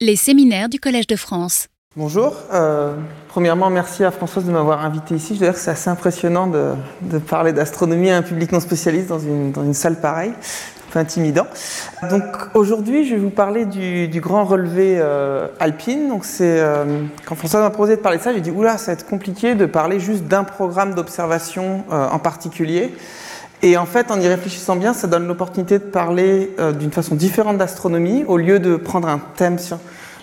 [0.00, 1.66] Les séminaires du Collège de France.
[1.96, 2.36] Bonjour.
[2.54, 2.94] Euh,
[3.26, 5.34] premièrement, merci à Françoise de m'avoir invité ici.
[5.34, 9.08] Je dois dire que c'est assez impressionnant de, parler d'astronomie à un public non spécialiste
[9.08, 10.30] dans une, salle pareille.
[10.30, 11.48] Un peu intimidant.
[12.10, 12.22] Donc
[12.54, 16.08] aujourd'hui, je vais vous parler du, grand relevé euh, alpine.
[16.08, 18.86] Donc c'est euh, quand Françoise m'a proposé de parler de ça, j'ai dit oula, ça
[18.86, 22.94] va être compliqué de parler juste d'un programme d'observation en particulier.
[23.62, 27.16] Et en fait, en y réfléchissant bien, ça donne l'opportunité de parler euh, d'une façon
[27.16, 29.58] différente d'astronomie, au lieu de prendre un thème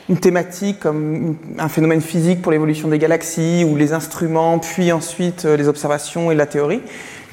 [0.08, 5.46] une thématique comme un phénomène physique pour l'évolution des galaxies, ou les instruments, puis ensuite
[5.46, 6.82] euh, les observations et la théorie.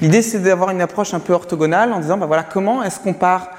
[0.01, 3.13] L'idée, c'est d'avoir une approche un peu orthogonale en disant, ben voilà, comment est-ce qu'on
[3.13, 3.51] part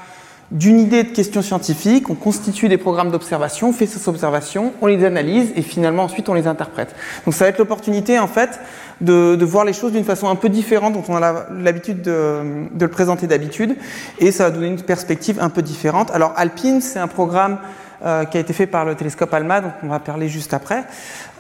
[0.50, 4.86] d'une idée de questions scientifiques, on constitue des programmes d'observation, on fait ces observations, on
[4.86, 6.95] les analyse et finalement ensuite on les interprète.
[7.24, 8.61] Donc ça va être l'opportunité en fait
[9.01, 12.89] de, voir les choses d'une façon un peu différente dont on a l'habitude de, le
[12.89, 13.77] présenter d'habitude
[14.19, 16.11] et ça va donner une perspective un peu différente.
[16.12, 17.59] Alors Alpine, c'est un programme
[18.05, 20.84] euh, qui a été fait par le télescope ALMA, dont on va parler juste après.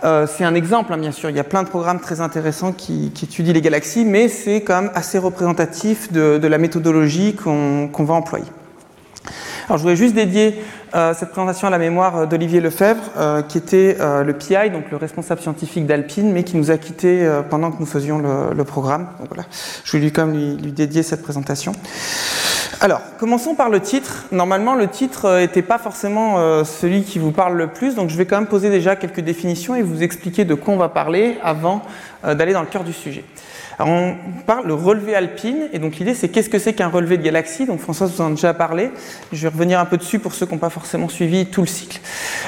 [0.04, 1.28] Euh, c'est un exemple, hein, bien sûr.
[1.28, 4.82] Il y a plein de programmes très intéressants qui, étudient les galaxies, mais c'est quand
[4.82, 8.46] même assez représentatif de, la méthodologie qu'on qu va employer.
[9.66, 10.62] Alors, je voudrais juste dédier
[10.94, 14.90] euh, cette présentation à la mémoire d'Olivier Lefebvre, euh, qui était euh, le PI, donc
[14.90, 19.08] le responsable scientifique d'Alpine, mais qui nous a quittés pendant que nous faisions le, programme.
[19.84, 21.72] Je voulais quand même lui, lui, dédier cette présentation.
[22.80, 24.24] Alors, commençons par le titre.
[24.32, 28.26] Normalement, le titre n'était pas forcément celui qui vous parle le plus, donc je vais
[28.26, 31.82] quand même poser déjà quelques définitions et vous expliquer de quoi on va parler avant
[32.22, 33.24] d'aller dans le cœur du sujet.
[33.78, 37.16] Alors on parle le relevé alpine, et donc l'idée c'est qu'est-ce que c'est qu'un relevé
[37.18, 37.66] de galaxie?
[37.66, 38.90] Donc François vous en a déjà parlé,
[39.32, 41.66] je vais revenir un peu dessus pour ceux qui n'ont pas forcément suivi tout le
[41.66, 42.00] cycle.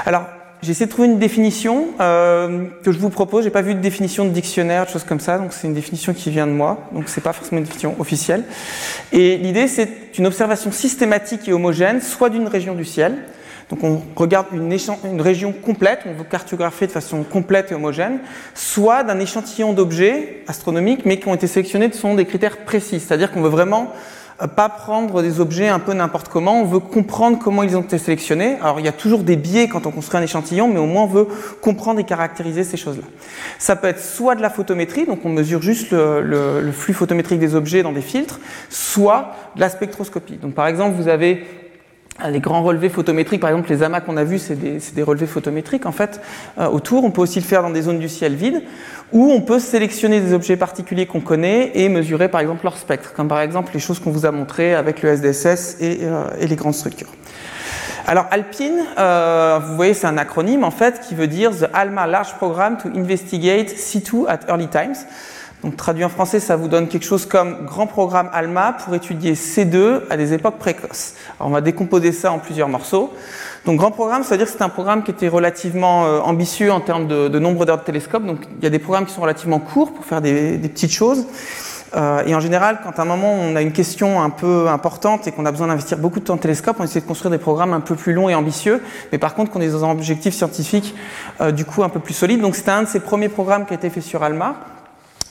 [0.05, 0.25] Alors
[0.63, 3.81] j'ai essayé de trouver une définition euh, que je vous propose, j'ai pas vu de
[3.81, 6.89] définition de dictionnaire, de choses comme ça, donc c'est une définition qui vient de moi,
[6.93, 8.45] donc c'est pas forcément une définition officielle.
[9.13, 13.17] Et l'idée c'est une observation systématique et homogène, soit d'une région du ciel,
[13.69, 18.20] donc on regarde une, région complète, on veut cartographier de façon complète et homogène,
[18.55, 23.01] soit d'un échantillon d'objets astronomiques, mais qui ont été sélectionnés selon des critères précis.
[23.01, 23.92] C'est-à-dire qu'on veut vraiment
[24.55, 27.98] pas prendre des objets un peu n'importe comment, on veut comprendre comment ils ont été
[27.98, 28.57] sélectionnés.
[28.61, 31.05] Alors il y a toujours des biais quand on construit un échantillon, mais au moins
[31.05, 31.27] on veut
[31.61, 33.05] comprendre et caractériser ces choses-là.
[33.58, 37.57] Ça peut être soit de la photométrie, donc on mesure juste le flux photométrique des
[37.57, 40.36] objets dans des filtres, soit de la spectroscopie.
[40.36, 41.45] Donc par exemple, vous avez
[42.29, 44.55] les grands relevés photométriques, par exemple les amas qu'on a vus, c'est
[44.95, 46.21] des, relevés photométriques en fait
[46.59, 47.05] euh, autour.
[47.05, 48.63] On peut aussi le faire dans des zones du ciel vide,
[49.13, 53.13] où on peut sélectionner des objets particuliers qu'on connaît et mesurer par exemple leur spectre,
[53.13, 56.47] comme par exemple les choses qu'on vous a montrées avec le SDSS et, euh, et
[56.47, 57.11] les grandes structures.
[58.09, 62.07] Alors Alpine, euh, vous voyez, c'est un acronyme en fait qui veut dire The ALMA
[62.07, 64.95] Large Program to Investigate C2 at Early Times.
[65.75, 70.03] Traduit en français, ça vous donne quelque chose comme grand programme ALMA pour étudier C2
[70.11, 71.15] à des époques précoces.
[71.39, 73.13] Alors on va décomposer ça en plusieurs morceaux.
[73.65, 76.71] Donc grand programme, ça veut dire que c'est un programme qui était relativement euh, ambitieux
[76.71, 78.25] en termes de, nombre d'heures de télescope.
[78.25, 80.93] Donc il y a des programmes qui sont relativement courts pour faire des, des petites
[80.93, 81.27] choses.
[81.95, 85.27] Euh, et en général, quand à un moment on a une question un peu importante
[85.27, 87.39] et qu'on a besoin d'investir beaucoup de temps en télescope, on essaie de construire des
[87.39, 90.35] programmes un peu plus longs et ambitieux, mais par contre qu'on est dans un objectif
[90.35, 90.95] scientifique
[91.41, 92.41] euh, du coup un peu plus solide.
[92.41, 94.57] Donc c'était un de ces premiers programmes qui a été fait sur ALMA.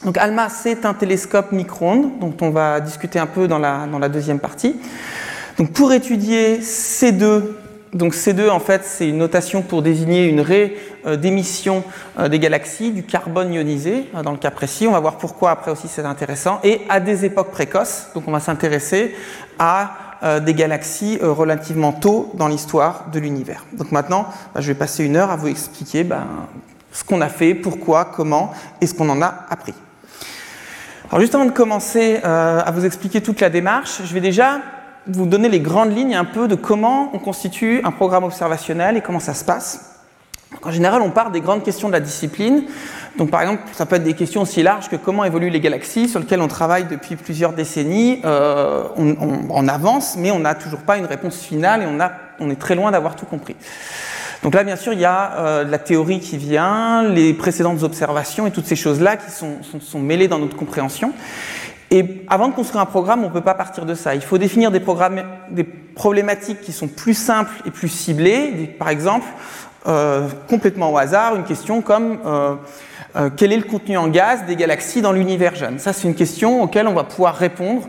[0.04, 4.40] Donc ALMA, c'est un télescope micro-ondes, dont on va discuter un peu dans la, deuxième
[4.40, 4.76] partie.
[5.58, 7.44] Donc pour étudier C2,
[7.94, 11.84] donc C2 en fait c'est une notation pour désigner une raie euh, d'émission
[12.20, 14.86] euh, des galaxies, du carbone ionisé euh, dans le cas précis.
[14.86, 16.60] On va voir pourquoi après aussi c'est intéressant.
[16.64, 19.16] Et à des époques précoces, donc on va s'intéresser
[19.60, 19.98] à
[20.44, 23.64] des galaxies relativement tôt dans l'histoire de l'univers.
[23.74, 26.26] Donc maintenant, bah, je vais passer une heure à vous expliquer ben,
[26.96, 29.74] ce qu'on a fait, pourquoi, comment et ce qu'on en a appris.
[31.10, 34.60] Alors juste avant de commencer euh, à vous expliquer toute la démarche, je vais déjà
[35.06, 39.02] vous donner les grandes lignes un peu de comment on constitue un programme observationnel et
[39.02, 39.92] comment ça se passe.
[40.64, 42.64] En général, on part des grandes questions de la discipline.
[43.18, 46.08] Donc par exemple, ça peut être des questions aussi larges que comment évoluent les galaxies,
[46.08, 48.22] sur lesquelles on travaille depuis plusieurs décennies.
[48.24, 52.76] Euh, on, avance, mais on n'a toujours pas une réponse finale et on est très
[52.76, 53.56] loin d'avoir tout compris.
[54.44, 58.48] Donc là, bien sûr, il y a euh, la théorie qui vient, les précédentes observations
[58.48, 61.14] et toutes ces choses-là qui sont, mêlées dans notre compréhension.
[61.92, 64.16] Et avant de construire un programme, on ne peut pas partir de ça.
[64.16, 65.22] Il faut définir des, programmes,
[65.52, 68.76] des problématiques qui sont plus simples et plus ciblées.
[68.78, 69.28] Par exemple,
[69.88, 72.56] euh, complètement au hasard, une question comme euh,
[73.16, 75.78] euh, quel est le contenu en gaz des galaxies dans l'univers jeune?
[75.78, 77.88] Ça, c'est une question auquel on va pouvoir répondre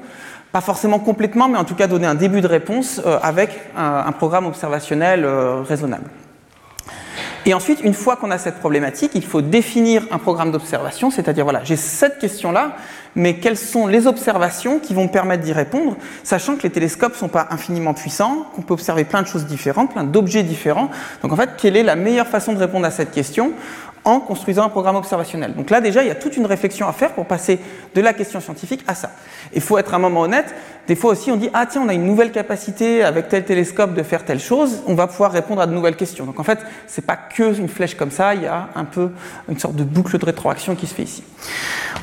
[0.53, 4.47] pas forcément complètement, mais en tout cas donner un début de réponse avec un, programme
[4.47, 5.27] observationnel
[5.69, 6.09] raisonnable.
[7.49, 11.45] Et ensuite, une fois qu'on a cette problématique, il faut définir un programme d'observation, c'est-à-dire,
[11.45, 12.77] voilà, j'ai cette question-là,
[13.15, 17.13] mais quelles sont les observations qui vont me permettre d'y répondre, sachant que les télescopes
[17.13, 20.91] ne sont pas infiniment puissants, qu'on peut observer plein de choses différentes, plein d'objets différents.
[21.23, 23.53] Donc en fait, quelle est la meilleure façon de répondre à cette question
[24.05, 25.55] en construisant un programme observationnel?
[25.55, 27.61] Donc là déjà, il y a toute une réflexion à faire pour passer
[27.95, 29.13] de la question scientifique à ça.
[29.55, 30.53] Il faut être un moment honnête.
[30.87, 33.95] Des fois aussi, on dit ah tiens, on a une nouvelle capacité avec tel télescope
[33.95, 36.27] de faire telle chose, on va pouvoir répondre à de nouvelles questions.
[36.27, 39.11] Donc en fait, c'est pas que une flèche comme ça, il y a un peu
[39.49, 41.25] une sorte de boucle de rétroaction qui se fait ici.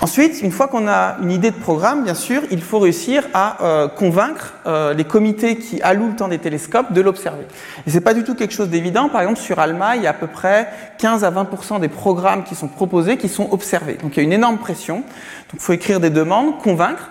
[0.02, 3.64] Ensuite, une fois qu'on a une idée de programme, bien sûr, il faut réussir à
[3.64, 7.46] euh, convaincre euh, les comités qui allouent le temps des télescopes de l'observer.
[7.88, 9.08] Et c'est pas du tout quelque chose d'évident.
[9.08, 12.44] Par exemple, sur ALMA, il y a à peu près 15 à 20 des programmes
[12.44, 13.98] qui sont proposés qui sont observés.
[14.02, 14.98] Donc il y a une énorme pression.
[14.98, 15.06] Donc
[15.54, 17.10] il faut écrire des demandes, convaincre.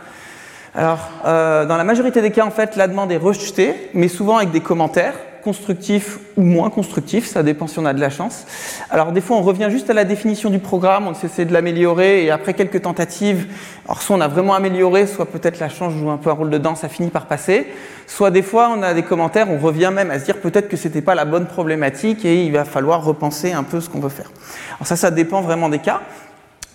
[0.75, 4.39] Alors, euh, dans la majorité des cas, en fait, la demande est rejetée, mais souvent
[4.39, 8.47] avec des commentaires constructifs ou moins constructifs, ça dépend si on a de la chance.
[8.91, 12.25] Alors des fois on revient juste à la définition du programme, on essaie de l'améliorer
[12.25, 13.47] et après quelques tentatives,
[13.87, 16.51] alors soit on a vraiment amélioré, soit peut-être la chance joue un peu un rôle
[16.51, 17.67] dedans, ça finit par passer.
[18.07, 20.77] Soit des fois on a des commentaires, on revient même à se dire peut-être que
[20.77, 24.09] c'était pas la bonne problématique et il va falloir repenser un peu ce qu'on veut
[24.09, 24.31] faire.
[24.77, 26.03] Alors ça, ça dépend vraiment des cas.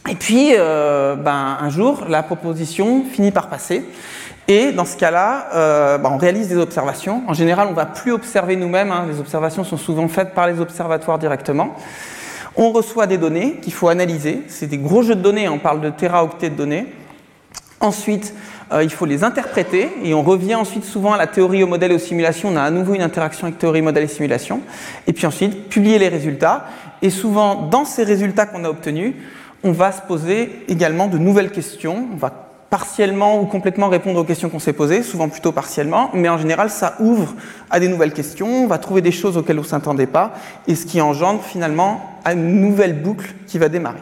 [0.09, 3.83] Et puis, euh, ben, un jour, la proposition finit par passer.
[4.47, 7.23] Et dans ce cas-là, euh, ben, on réalise des observations.
[7.27, 8.91] En général, on ne va plus observer nous-mêmes.
[8.91, 9.05] Hein.
[9.11, 11.75] Les observations sont souvent faites par les observatoires directement.
[12.55, 14.43] On reçoit des données qu'il faut analyser.
[14.47, 15.49] C'est des gros jeux de données.
[15.49, 16.85] On parle de téraoctets de données.
[17.81, 18.33] Ensuite,
[18.71, 21.91] euh, il faut les interpréter et on revient ensuite souvent à la théorie, au modèle
[21.91, 22.49] et aux simulations.
[22.49, 24.61] On a à nouveau une interaction avec théorie, modèle et simulation.
[25.05, 26.65] Et puis ensuite, publier les résultats.
[27.01, 29.13] Et souvent, dans ces résultats qu'on a obtenus,
[29.67, 32.07] on va se poser également de nouvelles questions.
[32.13, 36.29] On va partiellement ou complètement répondre aux questions qu'on s'est posées, souvent plutôt partiellement, mais
[36.29, 37.33] en général ça ouvre
[37.69, 40.33] à des nouvelles questions, on va trouver des choses auxquelles on ne s'attendait pas,
[40.67, 44.01] et ce qui engendre finalement une nouvelle boucle qui va démarrer.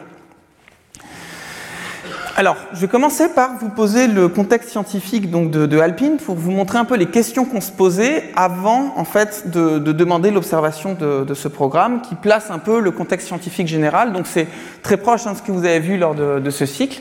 [2.38, 6.50] Alors, je vais commencer par vous poser le contexte scientifique donc de, Alpine pour vous
[6.50, 11.32] montrer un peu les questions qu'on se posait avant en fait de, demander l'observation de,
[11.32, 14.12] ce programme, qui place un peu le contexte scientifique général.
[14.12, 14.48] Donc c'est
[14.82, 17.00] très proche hein, de ce que vous avez vu lors de, ce cycle.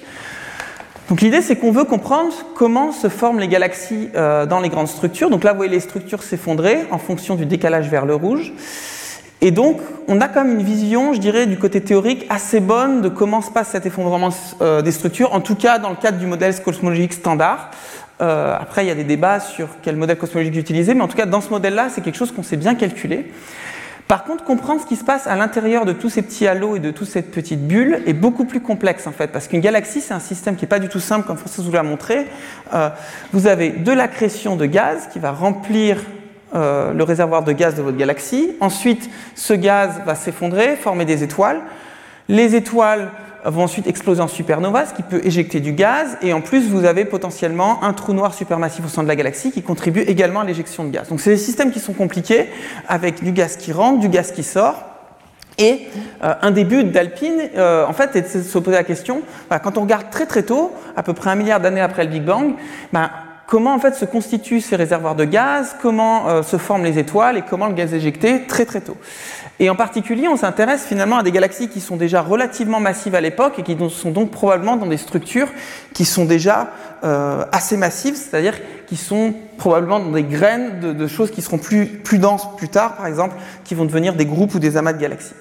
[1.10, 4.88] Donc l'idée c'est qu'on veut comprendre comment se forment les galaxies euh, dans les grandes
[4.88, 5.30] structures.
[5.30, 8.54] Donc là vous voyez les structures s'effondrer en fonction du décalage vers le rouge.
[9.46, 13.04] Et donc, on a quand même une vision, je dirais, du côté théorique assez bonne
[13.04, 14.30] de comment se passe cet effondrement
[14.62, 17.70] euh, des structures, en tout cas dans le cadre du modèle cosmologique standard.
[18.22, 21.16] Euh, après, il y a des débats sur quel modèle cosmologique utiliser, mais en tout
[21.16, 23.32] cas, dans ce modèle-là, c'est quelque chose qu'on sait bien calculer.
[24.08, 26.80] Par contre, comprendre ce qui se passe à l'intérieur de tous ces petits halos et
[26.80, 30.16] de toute cette petite bulle est beaucoup plus complexe en fait, parce qu'une galaxie, c'est
[30.16, 32.26] un système qui n'est pas du tout simple, comme François vous l'a montré.
[32.74, 32.90] Euh,
[33.32, 36.02] vous avez de l'accrétion de gaz qui va remplir
[36.56, 38.52] euh, le réservoir de gaz de votre galaxie.
[38.60, 41.62] Ensuite, ce gaz va s'effondrer, former des étoiles.
[42.30, 43.10] Les étoiles
[43.46, 46.18] vont ensuite exploser en supernova, ce qui peut éjecter du gaz.
[46.22, 49.52] Et en plus, vous avez potentiellement un trou noir supermassif au centre de la galaxie
[49.52, 51.10] qui contribue également à l'éjection de gaz.
[51.10, 52.50] Donc, c'est des systèmes qui sont compliqués,
[52.88, 54.84] avec du gaz qui rentre, du gaz qui sort.
[55.58, 55.88] Et
[56.24, 59.78] euh, un début d'Alpine, euh, en fait, est de se poser la question, bah, quand
[59.78, 62.56] on regarde très très tôt, à peu près un milliard d'années après le Big Bang,
[62.92, 63.10] bah,
[63.48, 67.38] comment en fait se constituent ces réservoirs de gaz, comment euh, se forment les étoiles
[67.38, 68.98] et comment le gaz est éjecté très très tôt.
[69.60, 73.22] Et en particulier, on s'intéresse finalement à des galaxies qui sont déjà relativement massives à
[73.22, 75.48] l'époque et qui sont donc probablement dans des structures
[75.94, 76.72] qui sont déjà
[77.06, 78.56] euh, assez massives, c'est-à-dire
[78.86, 82.98] qui sont probablement dans des graines de, choses qui seront plus, plus denses plus tard,
[82.98, 85.36] par exemple, qui vont devenir des groupes ou des amas de galaxies.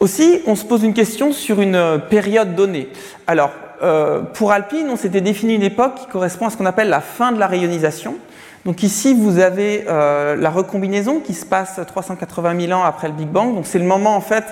[0.00, 2.88] Aussi, on se pose une question sur une euh, période donnée.
[3.26, 3.50] Alors,
[3.82, 7.00] euh, pour Alpine, on s'était défini une époque qui correspond à ce qu'on appelle la
[7.00, 8.16] fin de la rayonisation.
[8.64, 13.14] Donc ici, vous avez euh, la recombinaison qui se passe 380 000 ans après le
[13.14, 13.54] Big Bang.
[13.54, 14.44] Donc c'est le moment en fait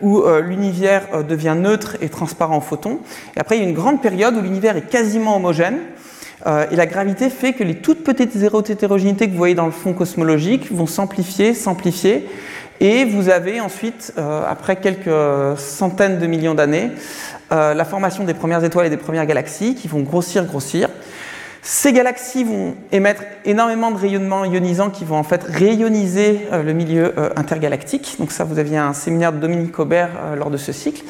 [0.00, 3.00] où euh, l'univers devient neutre et transparent aux photons.
[3.36, 5.80] Et après, il y a une grande période où l'univers est quasiment homogène.
[6.46, 9.92] et la gravité fait que les toutes petites hétérogénéités que vous voyez dans le fond
[9.92, 12.26] cosmologique vont s'amplifier, s'amplifier.
[12.80, 16.92] Et vous avez ensuite, après quelques centaines de millions d'années,
[17.50, 20.90] euh, la formation des premières étoiles et des premières galaxies qui vont grossir, grossir.
[21.62, 26.74] Ces galaxies vont émettre énormément de rayonnements ionisants qui vont en fait rayoniser euh, le
[26.74, 28.16] milieu euh, intergalactique.
[28.18, 31.04] Donc ça, vous aviez un séminaire de Dominique Aubert lors de ce cycle.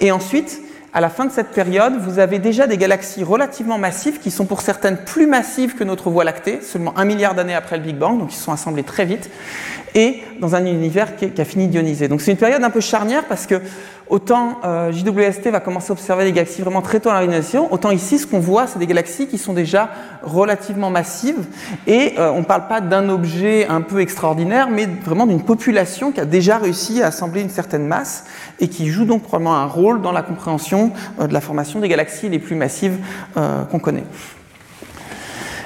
[0.00, 0.60] Et ensuite,
[0.92, 4.44] à la fin de cette période, vous avez déjà des galaxies relativement massives qui sont
[4.44, 7.96] pour certaines plus massives que notre Voie lactée, seulement un milliard d'années après le Big
[7.96, 9.30] Bang, donc ils sont assemblés très vite.
[9.94, 12.08] Et dans un univers qui, a fini d'ioniser.
[12.08, 13.60] Donc c'est une période un peu charnière parce que
[14.08, 17.90] autant euh, JWST va commencer à observer des galaxies vraiment très tôt dans l'ionisation, autant
[17.90, 19.90] ici ce qu'on voit c'est des galaxies qui sont déjà
[20.22, 21.44] relativement massives
[21.86, 26.10] et euh, on ne parle pas d'un objet un peu extraordinaire mais vraiment d'une population
[26.12, 28.24] qui a déjà réussi à assembler une certaine masse
[28.60, 31.88] et qui joue donc probablement un rôle dans la compréhension euh, de la formation des
[31.88, 32.96] galaxies les plus massives
[33.70, 34.04] qu'on connaît.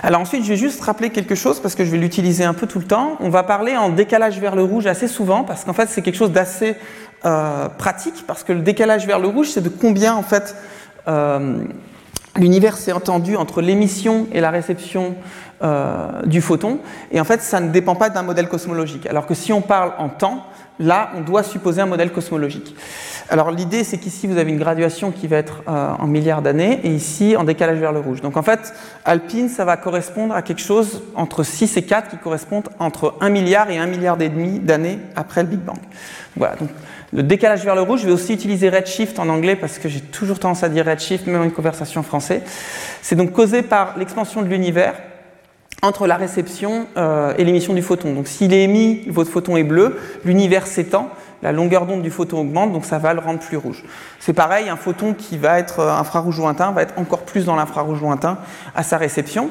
[0.05, 2.67] Alors ensuite, je vais juste rappeler quelque chose parce que je vais l'utiliser un peu
[2.67, 3.17] tout le temps.
[3.21, 6.17] On va parler en décalage vers le rouge assez souvent parce qu'en fait, c'est quelque
[6.17, 6.75] chose d'assez
[7.25, 10.57] euh, pratique parce que le décalage vers le rouge, c'est de combien en fait
[11.07, 11.63] euh,
[12.37, 15.15] l'univers s'est entendu entre l'émission et la réception
[15.63, 16.81] euh, du photon.
[17.13, 19.07] Et en fait, ça ne dépend pas d'un modèle cosmologique.
[19.07, 20.47] Alors que si on parle en temps,
[20.79, 22.75] là, on doit supposer un modèle cosmologique.
[23.29, 26.81] Alors l'idée, c'est qu'ici, vous avez une graduation qui va être euh, en milliards d'années,
[26.85, 28.21] et ici, en décalage vers le rouge.
[28.21, 28.75] Donc en fait,
[29.05, 33.31] alpine, ça va correspondre à quelque chose entre 6 et 4, qui correspondent entre 1
[33.31, 35.79] milliard et 1 milliard et demi d'années après le Big Bang.
[36.37, 36.69] Voilà, donc
[37.13, 40.01] le décalage vers le rouge, je vais aussi utiliser redshift en anglais, parce que j'ai
[40.01, 42.43] toujours tendance à dire redshift, même en une conversation en français.
[43.03, 44.95] C'est donc causé par l'expansion de l'univers,
[45.83, 48.15] entre la réception euh, et l'émission du photon.
[48.15, 51.11] Donc s'il est émis, votre photon est bleu, l'univers s'étend,
[51.43, 53.83] la longueur d'onde du photon augmente, donc ça va le rendre plus rouge.
[54.21, 57.57] C'est pareil, un photon qui va être euh, infrarouge lointain va être encore plus dans
[57.57, 58.39] l'infrarouge lointain
[58.77, 59.51] à sa réception.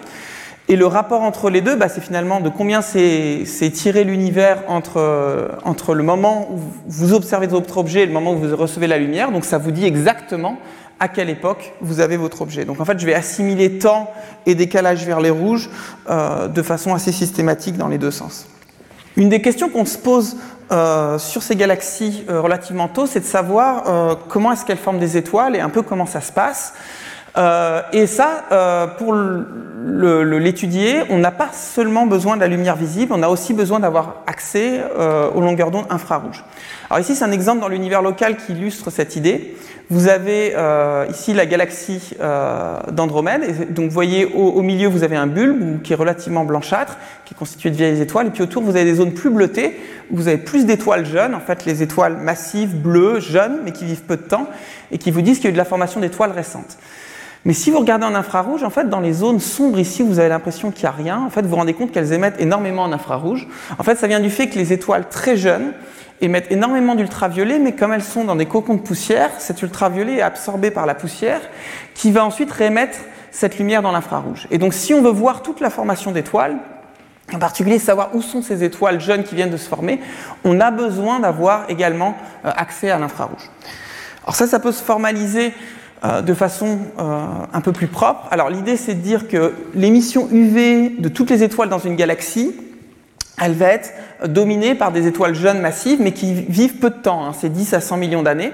[0.69, 4.97] Et le rapport entre les deux, bah, c'est finalement de combien c'est tiré l'univers entre,
[4.97, 8.87] euh, entre le moment où vous observez votre objet et le moment où vous recevez
[8.87, 9.31] la lumière.
[9.31, 10.57] Donc ça vous dit exactement
[11.01, 12.63] à quelle époque vous avez votre objet.
[12.63, 14.13] Donc en fait, je vais assimiler temps
[14.45, 15.69] et décalage vers les rouges
[16.07, 18.45] euh, de façon assez systématique dans les deux sens.
[19.17, 20.37] Une des questions qu'on se pose
[20.71, 25.17] euh, sur ces galaxies euh, relativement tôt, c'est de savoir comment est-ce qu'elles forment des
[25.17, 26.75] étoiles et un peu comment ça se passe.
[27.93, 33.29] Et ça, pour l'étudier, on n'a pas seulement besoin de la lumière visible, on a
[33.29, 34.83] aussi besoin d'avoir accès
[35.33, 36.43] aux longueurs d'onde infrarouges.
[36.89, 39.55] Alors ici, c'est un exemple dans l'univers local qui illustre cette idée.
[39.91, 45.03] Vous avez euh, ici la galaxie euh, d'Andromède, donc vous voyez au, au, milieu, vous
[45.03, 48.41] avez un bulbe qui est relativement blanchâtre, qui est constitué de vieilles étoiles, et puis
[48.41, 49.77] autour, vous avez des zones plus bleutées,
[50.09, 53.83] où vous avez plus d'étoiles jeunes, en fait les étoiles massives, bleues, jeunes, mais qui
[53.83, 54.47] vivent peu de temps,
[54.93, 56.77] et qui vous disent qu'il y a eu de la formation d'étoiles récentes.
[57.43, 60.29] Mais si vous regardez en infrarouge, en fait, dans les zones sombres ici, vous avez
[60.29, 61.23] l'impression qu'il n'y a rien.
[61.25, 63.47] En fait, vous vous rendez compte qu'elles émettent énormément en infrarouge.
[63.79, 65.73] En fait, ça vient du fait que les étoiles très jeunes
[66.21, 70.21] émettent énormément d'ultraviolet, mais comme elles sont dans des cocons de poussière, cet ultraviolet est
[70.21, 71.41] absorbé par la poussière,
[71.95, 72.99] qui va ensuite réémettre
[73.31, 74.47] cette lumière dans l'infrarouge.
[74.51, 76.57] Et donc, si on veut voir toute la formation d'étoiles,
[77.33, 79.99] en particulier savoir où sont ces étoiles jeunes qui viennent de se former,
[80.43, 83.49] on a besoin d'avoir également euh, accès à l'infrarouge.
[84.23, 85.53] Alors ça, ça peut se formaliser
[86.03, 88.27] euh, de façon euh, un peu plus propre.
[88.31, 92.55] Alors l'idée c'est de dire que l'émission UV de toutes les étoiles dans une galaxie,
[93.39, 93.91] elle va être
[94.27, 97.73] dominée par des étoiles jeunes massives mais qui vivent peu de temps, hein, c'est 10
[97.73, 98.51] à 100 millions d'années.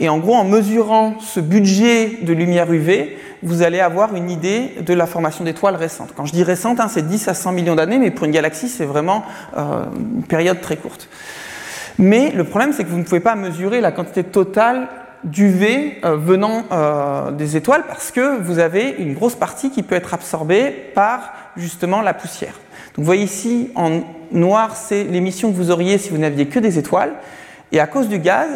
[0.00, 4.72] Et en gros, en mesurant ce budget de lumière UV, vous allez avoir une idée
[4.80, 6.14] de la formation d'étoiles récentes.
[6.16, 8.68] Quand je dis récente, hein, c'est 10 à 100 millions d'années, mais pour une galaxie,
[8.68, 9.24] c'est vraiment
[9.58, 9.84] euh,
[10.16, 11.08] une période très courte.
[11.98, 14.88] Mais le problème, c'est que vous ne pouvez pas mesurer la quantité totale
[15.24, 19.94] d'UV euh, venant euh, des étoiles parce que vous avez une grosse partie qui peut
[19.94, 22.54] être absorbée par justement la poussière.
[22.94, 24.00] Donc vous voyez ici en
[24.32, 27.12] noir, c'est l'émission que vous auriez si vous n'aviez que des étoiles.
[27.72, 28.48] Et à cause du gaz,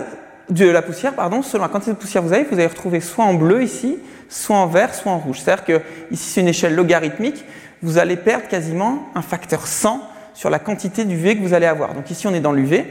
[0.50, 3.00] de la poussière, pardon, selon la quantité de poussière que vous avez, vous allez retrouver
[3.00, 5.40] soit en bleu ici, soit en vert, soit en rouge.
[5.40, 5.80] C'est-à-dire que
[6.10, 7.44] ici c'est une échelle logarithmique,
[7.82, 10.00] vous allez perdre quasiment un facteur 100
[10.34, 11.94] sur la quantité d'UV que vous allez avoir.
[11.94, 12.84] Donc ici on est dans l'UV.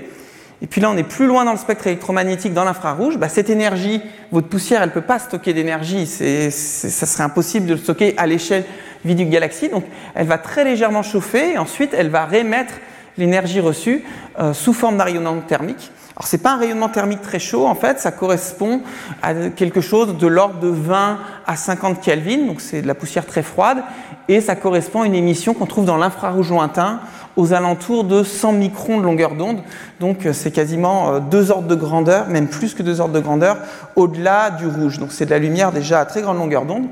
[0.61, 3.17] Et puis là, on est plus loin dans le spectre électromagnétique, dans l'infrarouge.
[3.17, 6.07] Bah, cette énergie, votre poussière, elle ne peut pas stocker d'énergie.
[6.07, 8.63] Ça serait impossible de le stocker à l'échelle
[9.05, 9.69] vie d'une galaxie.
[9.69, 12.75] Donc, elle va très légèrement chauffer ensuite, elle va réémettre
[13.17, 14.03] l'énergie reçue
[14.39, 15.91] euh, sous forme d'un rayonnement thermique.
[16.15, 18.81] Alors, c'est pas un rayonnement thermique très chaud, en fait, ça correspond
[19.23, 21.17] à quelque chose de l'ordre de 20
[21.47, 23.79] à 50 Kelvin, donc c'est de la poussière très froide,
[24.27, 26.99] et ça correspond à une émission qu'on trouve dans l'infrarouge lointain
[27.35, 29.61] aux alentours de 100 microns de longueur d'onde.
[29.99, 33.19] Donc euh, c'est quasiment euh, deux ordres de grandeur, même plus que deux ordres de
[33.19, 33.57] grandeur,
[33.95, 34.99] au-delà du rouge.
[34.99, 36.85] Donc c'est de la lumière déjà à très grande longueur d'onde,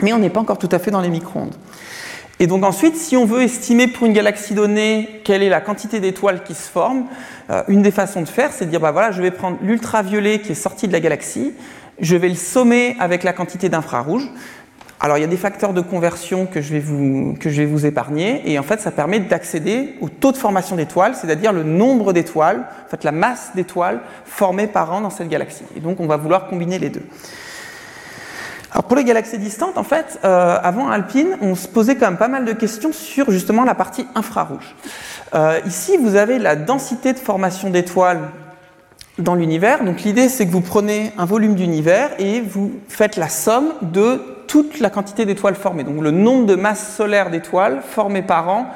[0.00, 1.54] mais on n'est pas encore tout à fait dans les micro-ondes.
[2.40, 6.00] Et donc ensuite, si on veut estimer pour une galaxie donnée quelle est la quantité
[6.00, 7.04] d'étoiles qui se forment,
[7.50, 10.40] euh, une des façons de faire, c'est de dire, bah voilà, je vais prendre l'ultraviolet
[10.40, 11.54] qui est sorti de la galaxie,
[12.00, 14.28] je vais le sommer avec la quantité d'infrarouge,
[15.00, 16.80] alors il y a des facteurs de conversion que je vais
[17.66, 21.62] vous, épargner et en fait ça permet d'accéder au taux de formation d'étoiles, c'est-à-dire le
[21.62, 25.64] nombre d'étoiles, en fait la masse d'étoiles formées par an dans cette galaxie.
[25.76, 27.02] Et donc on va vouloir combiner les deux.
[28.70, 32.16] Alors pour les galaxies distantes, en fait, euh, avant Alpine, on se posait quand même
[32.16, 34.74] pas mal de questions sur justement la partie infrarouge.
[35.34, 38.20] Euh, ici, vous avez la densité de formation d'étoiles
[39.18, 39.84] dans l'univers.
[39.84, 44.20] Donc l'idée, c'est que vous prenez un volume d'univers et vous faites la somme de
[44.46, 45.84] toute la quantité d'étoiles formées.
[45.84, 48.66] Donc le nombre de masses solaires d'étoiles formées par an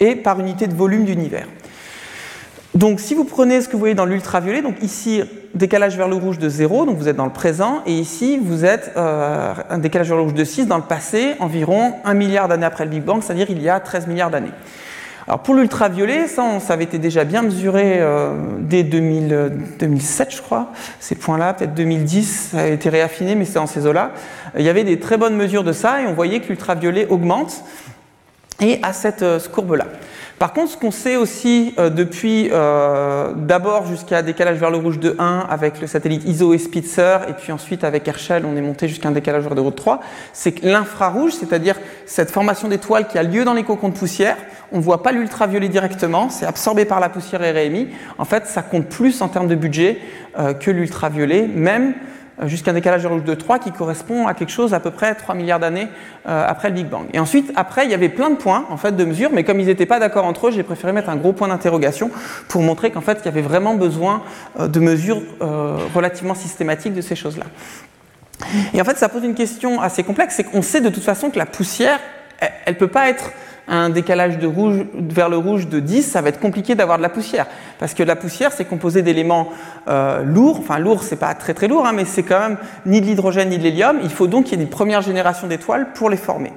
[0.00, 1.46] et par unité de volume d'univers.
[2.74, 5.22] Donc si vous prenez ce que vous voyez dans l'ultraviolet, donc ici
[5.54, 8.64] décalage vers le rouge de 0, donc vous êtes dans le présent, et ici vous
[8.64, 12.46] êtes euh, un décalage vers le rouge de 6 dans le passé, environ 1 milliard
[12.46, 14.52] d'années après le Big Bang, c'est-à-dire il y a 13 milliards d'années.
[15.28, 20.72] Alors pour l'ultraviolet, ça, avait été déjà bien mesuré euh, dès 2000, 2007, je crois,
[21.00, 24.12] ces points-là, peut-être 2010, ça a été réaffiné, mais c'est en ces eaux-là.
[24.58, 27.62] Il y avait des très bonnes mesures de ça, et on voyait que l'ultraviolet augmente,
[28.62, 29.84] et à cette euh, courbe-là.
[30.38, 35.00] Par contre, ce qu'on sait aussi euh, depuis euh, d'abord jusqu'à décalage vers le rouge
[35.00, 38.60] de 1 avec le satellite ISO et Spitzer, et puis ensuite avec Herschel, on est
[38.60, 40.00] monté jusqu'à un décalage vers le rouge de 3,
[40.32, 41.74] c'est que l'infrarouge, c'est-à-dire
[42.06, 44.36] cette formation d'étoiles qui a lieu dans les cocons de poussière,
[44.70, 47.88] on ne voit pas l'ultraviolet directement, c'est absorbé par la poussière et réémis.
[48.18, 49.98] En fait, ça compte plus en termes de budget
[50.38, 51.94] euh, que l'ultraviolet, même
[52.46, 55.14] jusqu'à un décalage de rouge de 3 qui correspond à quelque chose à peu près
[55.14, 55.88] 3 milliards d'années
[56.28, 57.06] euh, après le Big Bang.
[57.12, 59.60] Et ensuite, après, il y avait plein de points en fait de mesure, mais comme
[59.60, 62.10] ils n'étaient pas d'accord entre eux, j'ai préféré mettre un gros point d'interrogation
[62.48, 64.22] pour montrer qu'en fait, il y avait vraiment besoin
[64.60, 67.46] euh, de mesures euh, relativement systématiques de ces choses-là.
[68.72, 71.30] Et en fait, ça pose une question assez complexe, c'est qu'on sait de toute façon
[71.30, 71.98] que la poussière,
[72.38, 73.32] elle ne peut pas être
[73.68, 77.02] un décalage de rouge vers le rouge de 10, ça va être compliqué d'avoir de
[77.02, 77.46] la poussière.
[77.78, 79.48] Parce que la poussière, c'est composé d'éléments
[79.88, 80.58] euh, lourds.
[80.60, 83.50] Enfin, lourd, c'est pas très très lourd, hein, mais c'est quand même ni de l'hydrogène
[83.50, 83.98] ni de l'hélium.
[84.02, 86.52] Il faut donc qu'il y ait une première génération d'étoiles pour les former.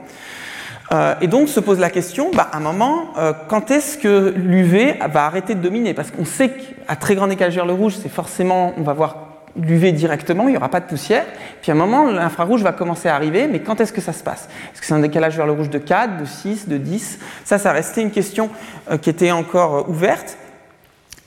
[0.91, 4.33] Euh, et donc se pose la question, bah, à un moment, euh, quand est-ce que
[4.35, 5.93] l'UV va arrêter de dominer?
[5.93, 9.30] Parce qu'on sait qu'à très grand décalage vers le rouge, c'est forcément, on va voir
[9.59, 11.25] l'UV directement, il n'y aura pas de poussière.
[11.61, 14.23] Puis à un moment, l'infrarouge va commencer à arriver, mais quand est-ce que ça se
[14.23, 14.47] passe?
[14.73, 17.57] Est-ce que c'est un décalage vers le rouge de 4, de 6, de 10 Ça,
[17.57, 18.49] ça restait une question
[18.89, 20.37] euh, qui était encore euh, ouverte.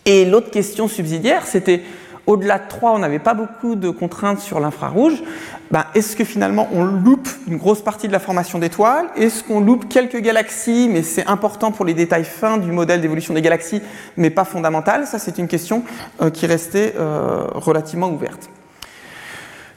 [0.07, 1.83] Et l'autre question subsidiaire, c'était
[2.27, 5.23] au-delà de 3, on n'avait pas beaucoup de contraintes sur l'infrarouge.
[5.71, 9.07] Ben, est-ce que finalement on loupe une grosse partie de la formation d'étoiles?
[9.17, 13.35] Est-ce qu'on loupe quelques galaxies, mais c'est important pour les détails fins du modèle d'évolution
[13.35, 13.83] des galaxies,
[14.17, 15.07] mais pas fondamental?
[15.07, 15.83] Ça, c'est une question
[16.23, 18.49] euh, qui restait euh, relativement ouverte.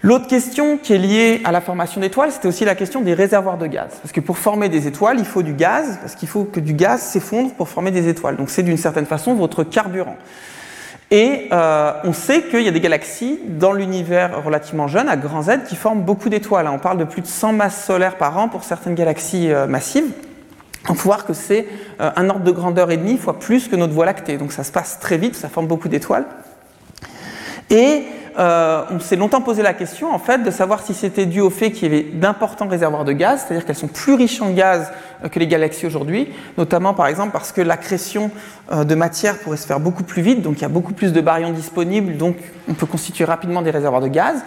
[0.03, 3.57] L'autre question qui est liée à la formation d'étoiles, c'était aussi la question des réservoirs
[3.57, 3.89] de gaz.
[4.01, 6.73] Parce que pour former des étoiles, il faut du gaz, parce qu'il faut que du
[6.73, 8.37] gaz s'effondre pour former des étoiles.
[8.37, 10.15] Donc c'est d'une certaine façon votre carburant.
[11.09, 15.43] Et euh, on sait qu'il y a des galaxies dans l'univers relativement jeune, à grand
[15.43, 16.67] Z, qui forment beaucoup d'étoiles.
[16.67, 20.11] On parle de plus de 100 masses solaires par an pour certaines galaxies euh, massives.
[20.89, 21.65] On peut voir que c'est
[22.01, 24.37] euh, un ordre de grandeur et demi fois plus que notre Voie lactée.
[24.37, 26.25] Donc ça se passe très vite, ça forme beaucoup d'étoiles.
[27.69, 28.03] Et
[28.37, 31.49] euh, on s'est longtemps posé la question en fait de savoir si c'était dû au
[31.49, 34.91] fait qu'il y avait d'importants réservoirs de gaz, c'est-à-dire qu'elles sont plus riches en gaz
[35.23, 38.29] euh, que les galaxies aujourd'hui, notamment par exemple parce que l'accrétion
[38.71, 41.13] euh, de matière pourrait se faire beaucoup plus vite, donc il y a beaucoup plus
[41.13, 42.37] de baryons disponibles, donc
[42.69, 44.43] on peut constituer rapidement des réservoirs de gaz,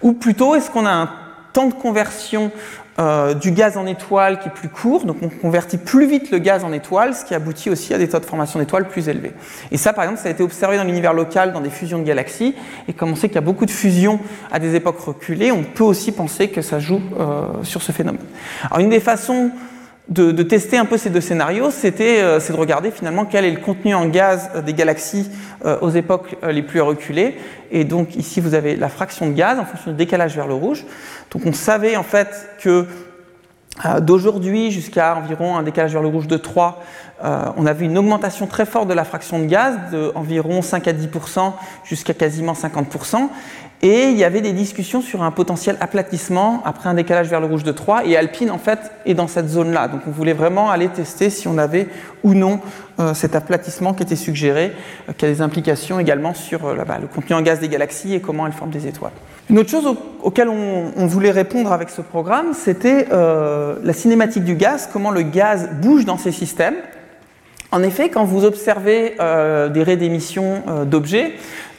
[0.00, 1.10] ou plutôt est-ce qu'on a un
[1.52, 2.52] temps de conversion
[3.00, 6.38] euh, du gaz en étoile qui est plus court, donc on convertit plus vite le
[6.38, 9.32] gaz en étoile, ce qui aboutit aussi à des taux de formation d'étoiles plus élevés.
[9.72, 12.04] Et ça, par exemple, ça a été observé dans l'univers local dans des fusions de
[12.04, 12.54] galaxies,
[12.86, 14.20] et comme on sait qu'il y a beaucoup de fusions
[14.52, 18.22] à des époques reculées, on peut aussi penser que ça joue euh, sur ce phénomène.
[18.70, 19.50] Alors une des façons
[20.08, 23.60] de, tester un peu ces deux scénarios, c'était euh, de regarder finalement quel est le
[23.60, 25.30] contenu en gaz des galaxies
[25.80, 27.36] aux époques les plus reculées.
[27.70, 30.52] Et donc ici, vous avez la fraction de gaz en fonction du décalage vers le
[30.52, 30.84] rouge.
[31.34, 32.86] Donc on savait en fait que
[33.84, 36.80] euh, d'aujourd'hui jusqu'à environ un décalage vers le rouge de 3,
[37.24, 40.92] euh, on avait une augmentation très forte de la fraction de gaz, d'environ 5 à
[40.92, 41.52] 10%
[41.84, 43.28] jusqu'à quasiment 50%.
[43.84, 47.46] Et il y avait des discussions sur un potentiel aplatissement après un décalage vers le
[47.46, 48.06] rouge de 3.
[48.06, 49.88] Et Alpine, en fait, est dans cette zone-là.
[49.88, 51.88] Donc on voulait vraiment aller tester si on avait
[52.22, 52.60] ou non
[52.98, 54.72] euh, cet aplatissement qui était suggéré,
[55.18, 58.46] qui a des implications également sur bah, le contenu en gaz des galaxies et comment
[58.46, 59.12] elles forment des étoiles.
[59.50, 64.54] Une autre chose auquel on, voulait répondre avec ce programme, c'était euh, la cinématique du
[64.54, 66.76] gaz, comment le gaz bouge dans ces systèmes.
[67.74, 71.32] En effet, quand vous observez euh, des raies d'émission euh, d'objets,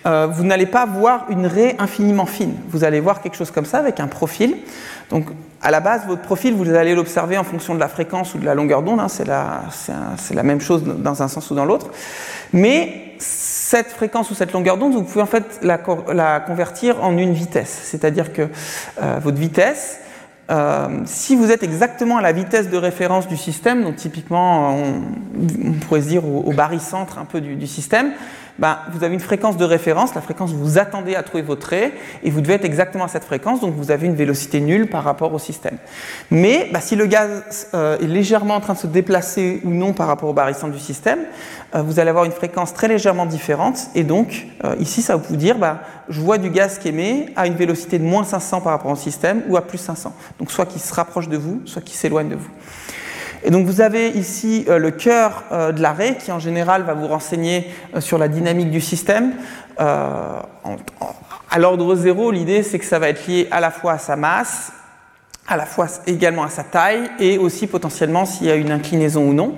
[0.05, 2.53] vous n'allez pas voir une raie infiniment fine.
[2.69, 4.55] Vous allez voir quelque chose comme ça avec un profil.
[5.09, 5.25] Donc,
[5.61, 8.45] à la base, votre profil, vous allez l'observer en fonction de la fréquence ou de
[8.45, 8.99] la longueur d'onde.
[8.99, 11.87] Hein, c'est la, même chose dans un sens ou dans l'autre.
[12.53, 17.33] Mais cette fréquence ou cette longueur d'onde, vous pouvez en fait la, convertir en une
[17.33, 17.81] vitesse.
[17.83, 18.43] C'est-à-dire que
[19.01, 19.99] euh, votre vitesse,
[20.51, 25.71] euh, si vous êtes exactement à la vitesse de référence du système, donc typiquement on,
[25.73, 28.11] pourrait se dire au, barycentre un peu du, système,
[28.57, 31.67] ben, vous avez une fréquence de référence, la fréquence où vous attendez à trouver votre
[31.67, 31.91] ray,
[32.23, 35.03] et vous devez être exactement à cette fréquence, donc vous avez une vélocité nulle par
[35.03, 35.77] rapport au système.
[36.31, 39.93] Mais ben, si le gaz euh, est légèrement en train de se déplacer ou non
[39.93, 41.19] par rapport au barycentre du système,
[41.75, 45.23] euh, vous allez avoir une fréquence très légèrement différente, et donc euh, ici ça va
[45.27, 48.61] vous dire, ben, je vois du gaz qui émet à une vélocité de moins 500
[48.61, 50.13] par rapport au système ou à plus 500.
[50.39, 52.49] Donc soit qui se rapproche de vous, soit qui s'éloigne de vous.
[53.45, 56.95] Et donc vous avez ici euh, le cœur euh, de l'arrêt qui en général va
[56.95, 59.33] vous renseigner euh, sur la dynamique du système.
[59.77, 64.15] à l'ordre zéro, l'idée c'est que ça va être lié à la fois à sa
[64.15, 64.71] masse,
[65.47, 69.29] à la fois également à sa taille et aussi potentiellement s'il y a une inclinaison
[69.29, 69.53] ou non.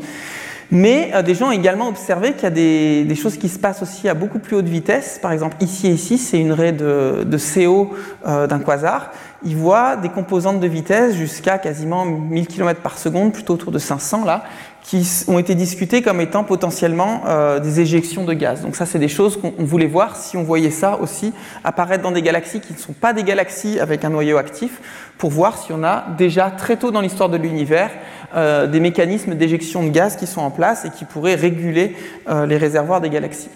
[0.70, 4.10] Mais des gens ont également observé qu'il y a des, choses qui se passent aussi
[4.10, 5.18] à beaucoup plus haute vitesse.
[5.22, 7.96] Par exemple, ici et ici, c'est une raie de CO
[8.26, 9.12] d'un quasar
[9.44, 13.80] il voit des composantes de vitesse jusqu'à quasiment 1000 km par seconde, plutôt autour de
[13.80, 14.44] 500 là,
[14.84, 18.62] qui ont été discutées comme étant potentiellement euh, des éjections de gaz.
[18.62, 22.12] Donc ça, c'est des choses qu'on voulait voir si on voyait ça aussi apparaître dans
[22.12, 24.80] des galaxies qui ne sont pas des galaxies avec un noyau actif,
[25.18, 27.92] pour voir si on a déjà très tôt dans l'histoire de l'univers
[28.36, 31.96] euh, des mécanismes d'éjection de gaz qui sont en place et qui pourraient réguler
[32.30, 33.50] euh, les réservoirs des galaxies.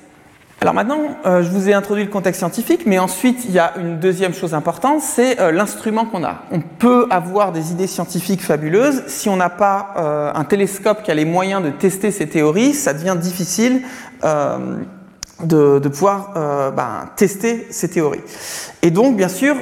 [0.63, 3.74] Alors maintenant, euh, je vous ai introduit le contexte scientifique, mais ensuite, il y a
[3.80, 6.43] une deuxième chose importante, c'est euh, l'instrument qu'on a.
[6.52, 9.02] On peut avoir des idées scientifiques fabuleuses.
[9.08, 12.76] Si on n'a pas euh, un télescope qui a les moyens de tester ces théories,
[12.76, 13.82] ça devient difficile
[15.43, 18.21] de, pouvoir ben, tester ces théories.
[18.84, 19.56] Et donc, bien sûr,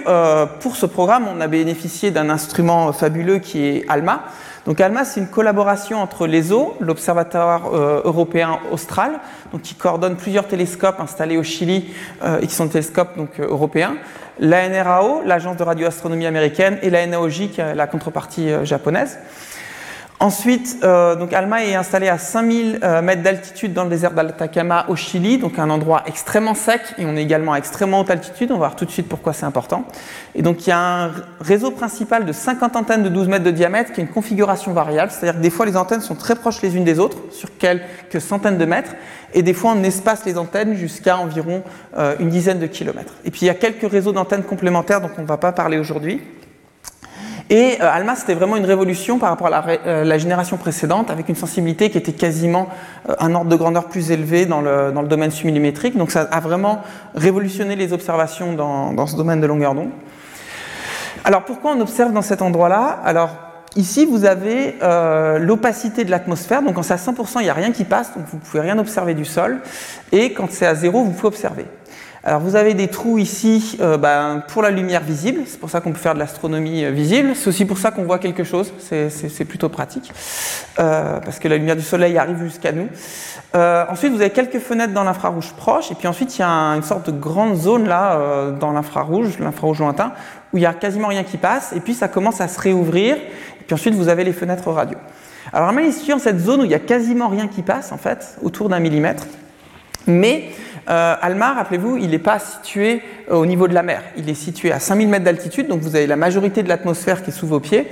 [0.60, 4.24] pour ce programme, on a bénéficié d'un instrument fabuleux qui est ALMA.
[4.70, 9.20] Donc ALMA, c'est une collaboration entre l'ESO, l'Observatoire euh, européen austral,
[9.52, 13.40] donc qui coordonne plusieurs télescopes installés au Chili euh, et qui sont des télescopes donc,
[13.40, 13.96] euh, européens,
[14.38, 19.18] la NRAO, l'agence de radioastronomie américaine, et la NAOJ, qui est la contrepartie japonaise.
[20.22, 24.86] Ensuite, euh, donc Alma est installé à 5000 euh, mètres d'altitude dans le désert d'Atacama
[24.90, 28.52] au Chili, donc un endroit extrêmement sec et on est également à extrêmement haute altitude.
[28.52, 29.86] On va voir tout de suite pourquoi c'est important.
[30.36, 33.52] Et donc il y a un réseau principal de 50 antennes de 12 mètres de
[33.52, 36.62] diamètre qui a une configuration variable, c'est-à-dire que des fois les antennes sont très proches
[36.62, 38.96] les unes des autres, sur quelques centaines de mètres,
[39.34, 41.64] et des fois on espace les antennes jusqu'à environ
[41.98, 43.14] euh, une dizaine de kilomètres.
[43.24, 45.78] Et puis il y a quelques réseaux d'antennes complémentaires dont on ne va pas parler
[45.78, 46.22] aujourd'hui.
[47.50, 51.30] Et euh, Alma, c'était vraiment une révolution par rapport à euh, la, génération précédente, avec
[51.30, 52.70] une sensibilité qui était quasiment
[53.10, 55.98] euh, un ordre de grandeur plus élevé dans le, dans le domaine submillimétrique.
[55.98, 56.84] Donc ça a vraiment
[57.16, 59.90] révolutionné les observations dans, dans ce domaine de longueur d'onde.
[61.24, 63.00] Alors pourquoi on observe dans cet endroit-là?
[63.04, 63.32] Alors
[63.76, 64.76] ici, vous avez
[65.40, 66.62] l'opacité de l'atmosphère.
[66.62, 68.62] Donc quand c'est à 100%, il n'y a rien qui passe, donc vous ne pouvez
[68.62, 69.60] rien observer du sol.
[70.12, 71.66] Et quand c'est à zéro, vous pouvez observer.
[72.22, 75.80] Alors vous avez des trous ici euh, ben, pour la lumière visible, c'est pour ça
[75.80, 78.74] qu'on peut faire de l'astronomie euh, visible, c'est aussi pour ça qu'on voit quelque chose,
[78.80, 80.12] c'est plutôt pratique,
[80.80, 82.90] euh, parce que la lumière du soleil arrive jusqu'à nous.
[83.54, 86.84] ensuite vous avez quelques fenêtres dans l'infrarouge proche, et puis ensuite il y a une
[86.84, 90.12] sorte de grande zone là dans l'infrarouge, l'infrarouge lointain,
[90.52, 93.16] où il n'y a quasiment rien qui passe, et puis ça commence à se réouvrir,
[93.16, 94.98] et puis ensuite vous avez les fenêtres radio.
[95.54, 97.98] Alors même ici dans cette zone où il n'y a quasiment rien qui passe en
[97.98, 99.26] fait, autour d'un millimètre,
[100.06, 100.50] mais
[100.90, 104.02] euh, Alma, rappelez-vous, il n'est pas situé euh, au niveau de la mer.
[104.18, 107.30] Il est situé à 5000 mètres d'altitude, donc vous avez la majorité de l'atmosphère qui
[107.30, 107.88] est sous vos pieds.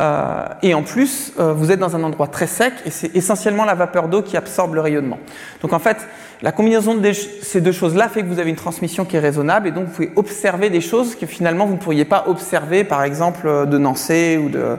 [0.00, 3.74] Euh, et en plus, vous êtes dans un endroit très sec et c'est essentiellement la
[3.74, 5.18] vapeur d'eau qui absorbe le rayonnement.
[5.60, 5.98] Donc en fait,
[6.40, 9.68] la combinaison de ces deux choses-là fait que vous avez une transmission qui est raisonnable
[9.68, 13.04] et donc vous pouvez observer des choses que finalement vous ne pourriez pas observer, par
[13.04, 14.78] exemple de Nancy ou de,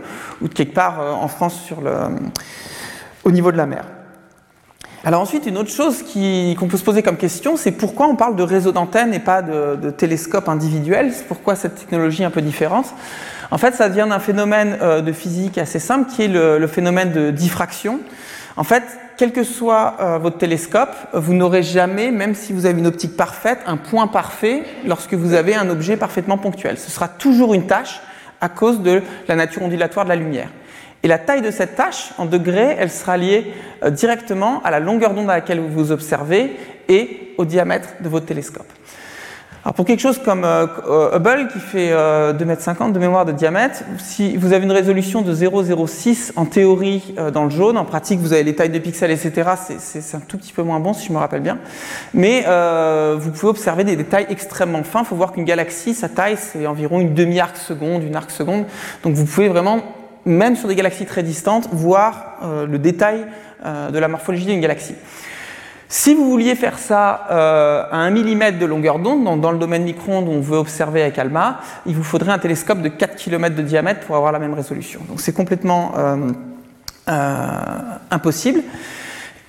[0.49, 1.71] quelque part en France
[3.23, 3.85] au niveau de la mer.
[5.05, 8.37] Alors ensuite, une autre chose qu'on peut se poser comme question, c'est pourquoi on parle
[8.37, 11.11] de réseau d'antennes et pas de, de télescope individuel?
[11.27, 12.85] Pourquoi cette technologie un peu différente?
[13.51, 17.11] En fait, ça vient d'un phénomène euh, de physique assez simple qui est le, phénomène
[17.11, 17.99] de diffraction.
[18.55, 18.83] En fait,
[19.17, 23.17] quel que soit euh, votre télescope, vous n'aurez jamais, même si vous avez une optique
[23.17, 26.77] parfaite, un point parfait lorsque vous avez un objet parfaitement ponctuel.
[26.77, 27.99] Ce sera toujours une tâche
[28.39, 30.49] à cause de la nature ondulatoire de la lumière.
[31.05, 34.79] Et la taille de cette tâche, en degrés, elle sera liée euh, directement à la
[34.79, 36.55] longueur d'onde à laquelle vous observez
[36.87, 38.71] et au diamètre de votre télescope.
[39.65, 43.33] Alors pour quelque chose comme euh, euh, Hubble qui fait 2,50 m de mémoire de
[43.33, 48.19] diamètre, si vous avez une résolution de 0,06 en théorie dans le jaune, en pratique
[48.19, 49.51] vous avez les tailles de pixels, etc.
[49.79, 51.59] C'est un tout petit peu moins bon si je me rappelle bien.
[52.13, 52.45] Mais
[53.17, 55.01] vous pouvez observer des détails extrêmement fins.
[55.03, 58.65] Il faut voir qu'une galaxie, sa taille c'est environ une demi-arc seconde, une arc seconde.
[59.03, 59.81] Donc vous pouvez vraiment
[60.25, 63.25] même sur des galaxies très distantes, voir euh, le détail
[63.65, 64.95] euh, de la morphologie d'une galaxie.
[65.89, 69.83] Si vous vouliez faire ça euh, à 1 mm de longueur d'onde, dans le domaine
[69.83, 73.61] micro-ondes on veut observer avec ALMA, il vous faudrait un télescope de 4 km de
[73.61, 75.01] diamètre pour avoir la même résolution.
[75.07, 75.93] Donc c'est complètement
[78.09, 78.61] impossible.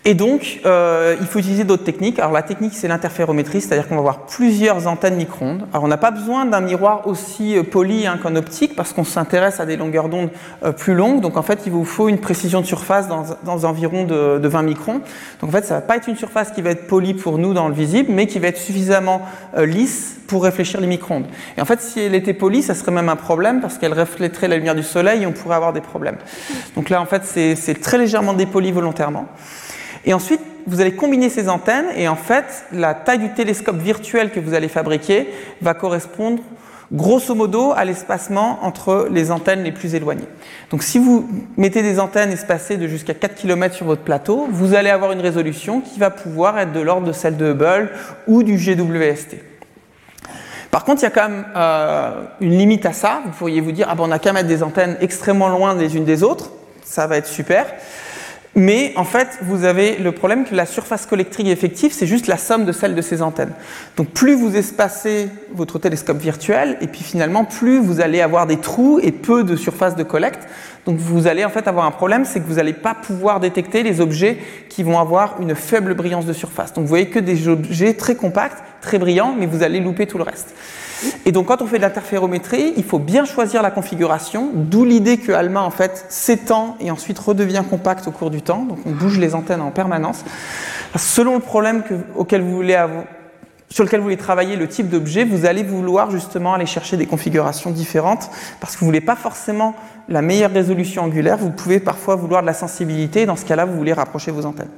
[0.07, 2.19] Et donc, euh, il faut utiliser d'autres techniques.
[2.19, 5.67] Alors la technique, c'est l'interférométrie, c'est-à-dire qu'on va avoir plusieurs antennes micro-ondes.
[5.73, 9.05] Alors on n'a pas besoin d'un miroir aussi euh, poli hein, qu'en optique, parce qu'on
[9.05, 10.29] s'intéresse à des longueurs d'onde
[10.62, 11.23] euh, plus longues.
[11.23, 14.49] Donc en fait, il vous faut une précision de surface dans, dans environ de, de,
[14.49, 15.01] 20 microns.
[15.40, 17.55] Donc en fait, ça va pas être une surface qui va être polie pour nous
[17.55, 19.23] dans le visible, mais qui va être suffisamment
[19.57, 21.27] euh, lisse pour réfléchir les micro-ondes.
[21.57, 24.49] Et en fait, si elle était polie, ça serait même un problème, parce qu'elle reflèterait
[24.49, 26.17] la lumière du soleil et on pourrait avoir des problèmes.
[26.77, 29.29] Donc là, en fait, c'est très légèrement dépoli volontairement.
[30.05, 34.31] Et ensuite, vous allez combiner ces antennes et en fait, la taille du télescope virtuel
[34.31, 35.29] que vous allez fabriquer
[35.61, 36.43] va correspondre
[36.93, 40.29] grosso modo à l'espacement entre les antennes les plus éloignées.
[40.71, 44.75] Donc si vous mettez des antennes espacées de jusqu'à 4 km sur votre plateau, vous
[44.75, 47.90] allez avoir une résolution qui va pouvoir être de l'ordre de celle de Hubble
[48.27, 49.37] ou du GWST.
[50.71, 53.23] Par contre, il y a quand même euh, une limite à ça.
[53.25, 55.97] Vous pourriez vous dire, ah ben on n'a qu'à mettre des antennes extrêmement loin les
[55.97, 56.51] unes des autres,
[56.83, 57.67] ça va être super.
[58.57, 62.37] Mais en fait, vous avez le problème que la surface collectrique effective, c'est juste la
[62.37, 63.53] somme de celle de ces antennes.
[63.97, 68.59] Donc plus vous espacez votre télescope virtuel, et puis finalement, plus vous allez avoir des
[68.59, 70.47] trous et peu de surface de collecte.
[70.87, 73.83] Donc vous allez en fait avoir un problème, c'est que vous n'allez pas pouvoir détecter
[73.83, 74.38] les objets
[74.69, 76.73] qui vont avoir une faible brillance de surface.
[76.73, 80.18] Donc vous voyez que des objets très compacts, très brillants, mais vous allez louper tout
[80.18, 80.55] le reste.
[81.27, 85.18] Et donc quand on fait de l'interférométrie, il faut bien choisir la configuration, d'où l'idée
[85.18, 88.64] que ALMA en fait s'étend et ensuite redevient compact au cours du temps.
[88.64, 90.25] Donc on bouge les antennes en permanence.
[90.97, 91.83] Selon le problème
[92.14, 92.87] auquel vous voulez
[93.70, 97.07] sur lequel vous voulez travailler le type d'objet, vous allez vouloir justement aller chercher des
[97.07, 99.75] configurations différentes parce que vous ne voulez pas forcément
[100.09, 103.77] la meilleure résolution angulaire, vous pouvez parfois vouloir de la sensibilité, dans ce cas-là, vous
[103.77, 104.68] voulez rapprocher vos antennes.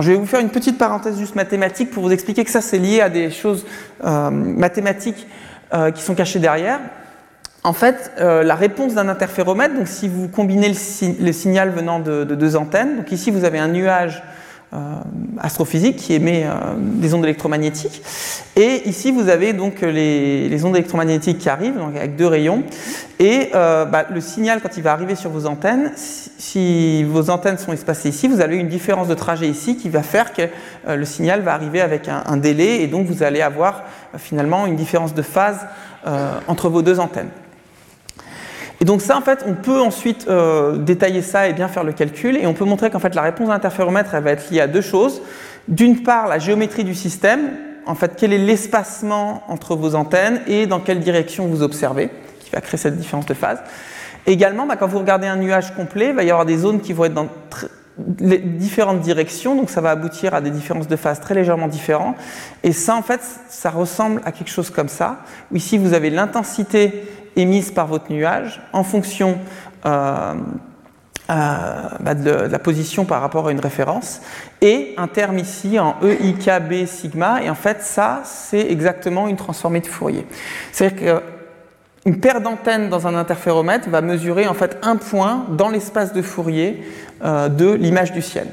[0.00, 2.78] Je vais vous faire une petite parenthèse juste mathématique pour vous expliquer que ça, c'est
[2.78, 3.66] lié à des choses
[4.04, 5.26] euh, mathématiques
[5.74, 6.80] euh, qui sont cachées derrière.
[7.64, 12.24] En fait, euh, la réponse d'un interféromètre, donc si vous combinez le, signal venant de,
[12.24, 14.22] de, deux antennes, donc ici vous avez un nuage
[15.38, 18.02] astrophysique qui émet euh, des ondes électromagnétiques.
[18.56, 22.62] Et ici, vous avez donc les, ondes électromagnétiques qui arrivent, donc avec deux rayons.
[23.18, 27.58] Et euh, bah, le signal, quand il va arriver sur vos antennes, si, vos antennes
[27.58, 30.42] sont espacées ici, vous avez une différence de trajet ici qui va faire que
[30.88, 33.82] le signal va arriver avec un, délai, et donc vous allez avoir
[34.16, 35.58] finalement une différence de phase
[36.48, 37.30] entre vos deux antennes.
[38.80, 41.92] Et donc ça, en fait, on peut ensuite euh, détailler ça et bien faire le
[41.92, 44.66] calcul, et on peut montrer qu'en fait la réponse d'interféromètre, elle va être liée à
[44.66, 45.22] deux choses.
[45.68, 47.50] D'une part, la géométrie du système,
[47.86, 52.50] en fait, quel est l'espacement entre vos antennes et dans quelle direction vous observez, qui
[52.50, 53.58] va créer cette différence de phase.
[54.26, 56.92] Également, bah, quand vous regardez un nuage complet, il va y avoir des zones qui
[56.92, 57.28] vont être dans
[57.98, 62.16] différentes directions, donc ça va aboutir à des différences de phase très légèrement différentes.
[62.62, 65.18] Et ça, en fait, ça ressemble à quelque chose comme ça,
[65.50, 67.04] où ici vous avez l'intensité
[67.36, 69.38] émise par votre nuage en fonction
[69.86, 70.34] euh,
[71.30, 74.20] euh, bah, de, la position par rapport à une référence,
[74.60, 79.80] et un terme ici en EIKB sigma, et en fait ça c'est exactement une transformée
[79.80, 80.26] de Fourier.
[80.72, 81.22] C'est-à-dire
[82.04, 86.22] qu'une paire d'antennes dans un interféromètre va mesurer en fait un point dans l'espace de
[86.22, 86.82] Fourier
[87.24, 88.48] euh, de l'image du ciel.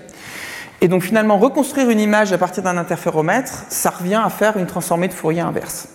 [0.80, 4.68] Et donc finalement reconstruire une image à partir d'un interféromètre, ça revient à faire une
[4.68, 5.90] transformée de Fourier inverse.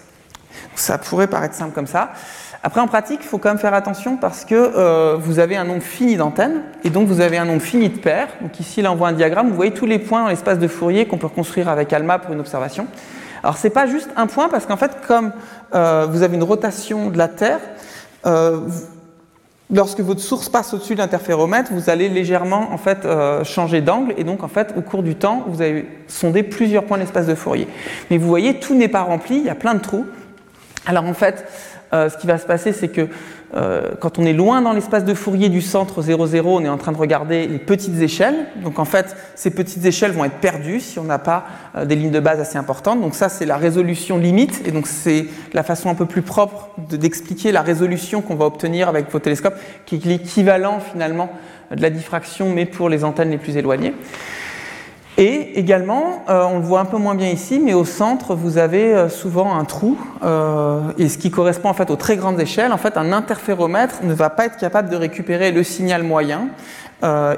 [0.75, 2.11] Ça pourrait paraître simple comme ça.
[2.67, 5.65] Après, en pratique, il faut quand même faire attention parce que euh, vous avez un
[5.65, 8.29] nombre fini d'antennes et donc vous avez un nombre fini de paires.
[8.41, 9.51] Donc ici, là, on voit un diagramme.
[9.51, 12.33] Vous voyez tous les points dans l'espace de Fourier qu'on peut reconstruire avec ALMA pour
[12.33, 12.87] une observation.
[13.43, 15.33] Alors, c'est pas juste un point parce qu'en fait, comme
[15.75, 17.61] euh, vous avez une rotation de la Terre,
[18.25, 18.61] euh,
[19.71, 23.07] lorsque votre source passe au-dessus de l'interféromètre, vous allez légèrement en fait
[23.45, 26.97] changer d'angle et donc en fait au cours du temps, vous avez sondé plusieurs points
[26.97, 27.69] de l'espace de Fourier.
[28.11, 30.07] Mais vous voyez, tout n'est pas rempli, il y a plein de trous.
[30.87, 31.47] Alors en fait,
[31.95, 33.09] euh, ce qui va se passer, c'est que
[33.55, 36.77] euh, quand on est loin dans l'espace de Fourier du centre 0,0, on est en
[36.77, 38.47] train de regarder les petites échelles.
[38.65, 41.45] Donc en fait, ces petites échelles vont être perdues si on n'a pas
[41.77, 43.01] euh, des lignes de base assez importantes.
[43.01, 44.67] Donc ça, c'est la résolution limite.
[44.67, 48.89] Et donc c'est la façon un peu plus propre d'expliquer la résolution qu'on va obtenir
[48.89, 51.31] avec vos télescopes, qui est l'équivalent finalement
[51.71, 53.95] de la diffraction, mais pour les antennes les plus éloignées.
[55.17, 58.59] Et également, euh, on le voit un peu moins bien ici, mais au centre, vous
[58.59, 62.41] avez euh, souvent un trou, euh, et ce qui correspond en fait aux très grandes
[62.41, 62.73] échelles.
[62.73, 66.49] En fait, un interféromètre ne va pas être capable de récupérer le signal moyen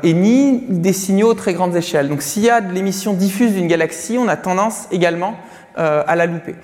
[0.04, 2.08] et ni des signaux aux très grandes échelles.
[2.08, 5.34] Donc, s'il y a de l'émission diffuse d'une galaxie, on a tendance également
[5.74, 6.54] à la louper.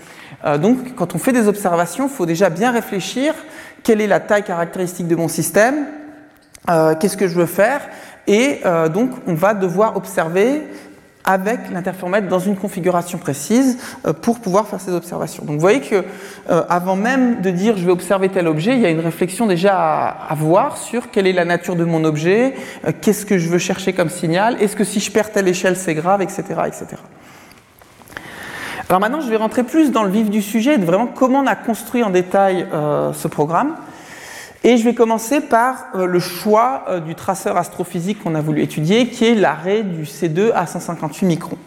[0.60, 3.34] donc, quand on fait des observations, il faut déjà bien réfléchir
[3.82, 5.86] quelle est la taille caractéristique de mon système,
[7.00, 7.80] qu'est-ce que je veux faire,
[8.28, 8.60] et
[8.94, 10.62] donc on va devoir observer
[11.24, 15.44] avec l'interféromètre dans une configuration précise euh, pour pouvoir faire ces observations.
[15.44, 16.04] Donc vous voyez que
[16.50, 19.46] euh, avant même de dire je vais observer tel objet, il y a une réflexion
[19.46, 22.54] déjà à avoir sur quelle est la nature de mon objet,
[22.86, 25.76] euh, qu'est-ce que je veux chercher comme signal, est-ce que si je perds telle échelle
[25.76, 26.86] c'est grave, etc., etc.
[28.88, 31.46] Alors maintenant je vais rentrer plus dans le vif du sujet de vraiment comment on
[31.46, 32.66] a construit en détail
[33.14, 33.74] ce programme.
[34.64, 38.62] Et je vais commencer par euh, le choix euh, du traceur astrophysique qu'on a voulu
[38.62, 41.58] étudier, qui est l'arrêt du C2 à 158 microns.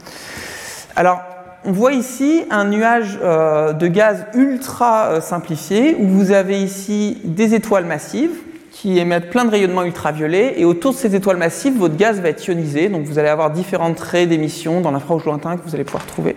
[0.95, 1.21] Alors,
[1.65, 7.53] on voit ici un nuage euh, de gaz ultra simplifié, où vous avez ici des
[7.53, 8.37] étoiles massives
[8.71, 12.29] qui émettent plein de rayonnements ultraviolets, et autour de ces étoiles massives, votre gaz va
[12.29, 15.85] être ionisé, donc vous allez avoir différentes traits d'émission dans l'infrarouge lointain que vous allez
[15.85, 16.35] pouvoir trouver.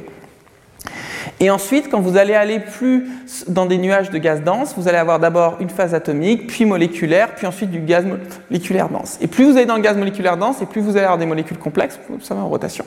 [1.40, 3.06] Et ensuite, quand vous allez aller plus
[3.46, 7.34] dans des nuages de gaz dense, vous allez avoir d'abord une phase atomique, puis moléculaire,
[7.34, 8.04] puis ensuite du gaz
[8.50, 9.18] moléculaire dense.
[9.20, 11.26] Et plus vous allez dans le gaz moléculaire dense, et plus vous allez avoir des
[11.26, 12.84] molécules complexes, vous savez, en rotation.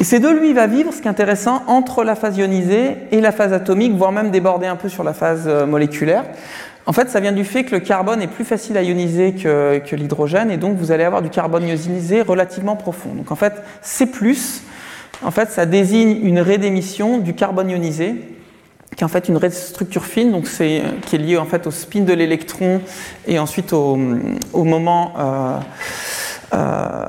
[0.00, 3.20] Et ces deux, lui, va vivre, ce qui est intéressant, entre la phase ionisée et
[3.20, 6.24] la phase atomique, voire même déborder un peu sur la phase euh, moléculaire.
[6.86, 9.94] En fait, ça vient du fait que le carbone est plus facile à ioniser que,
[9.94, 13.10] l'hydrogène, et donc vous allez avoir du carbone ionisé relativement profond.
[13.14, 14.08] Donc en fait, C+,
[15.22, 18.14] en fait, ça désigne une raie d'émission du carbone ionisé,
[18.96, 21.44] qui est en fait une raie de structure fine, donc c'est, qui est liée en
[21.44, 22.80] fait au spin de l'électron
[23.26, 23.96] et ensuite au,
[24.54, 25.58] moment euh,
[26.54, 27.04] euh,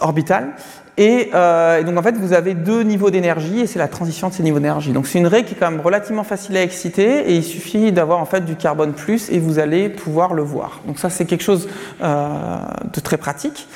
[0.00, 0.50] orbital.
[0.98, 4.34] Euh, et, donc en fait, vous avez deux niveaux d'énergie et c'est la transition de
[4.34, 4.92] ces niveaux d'énergie.
[4.92, 7.92] Donc c'est une raie qui est quand même relativement facile à exciter et il suffit
[7.92, 10.80] d'avoir en fait du carbone plus et vous allez pouvoir le voir.
[10.86, 11.68] Donc ça c'est quelque chose
[12.02, 13.66] de très pratique.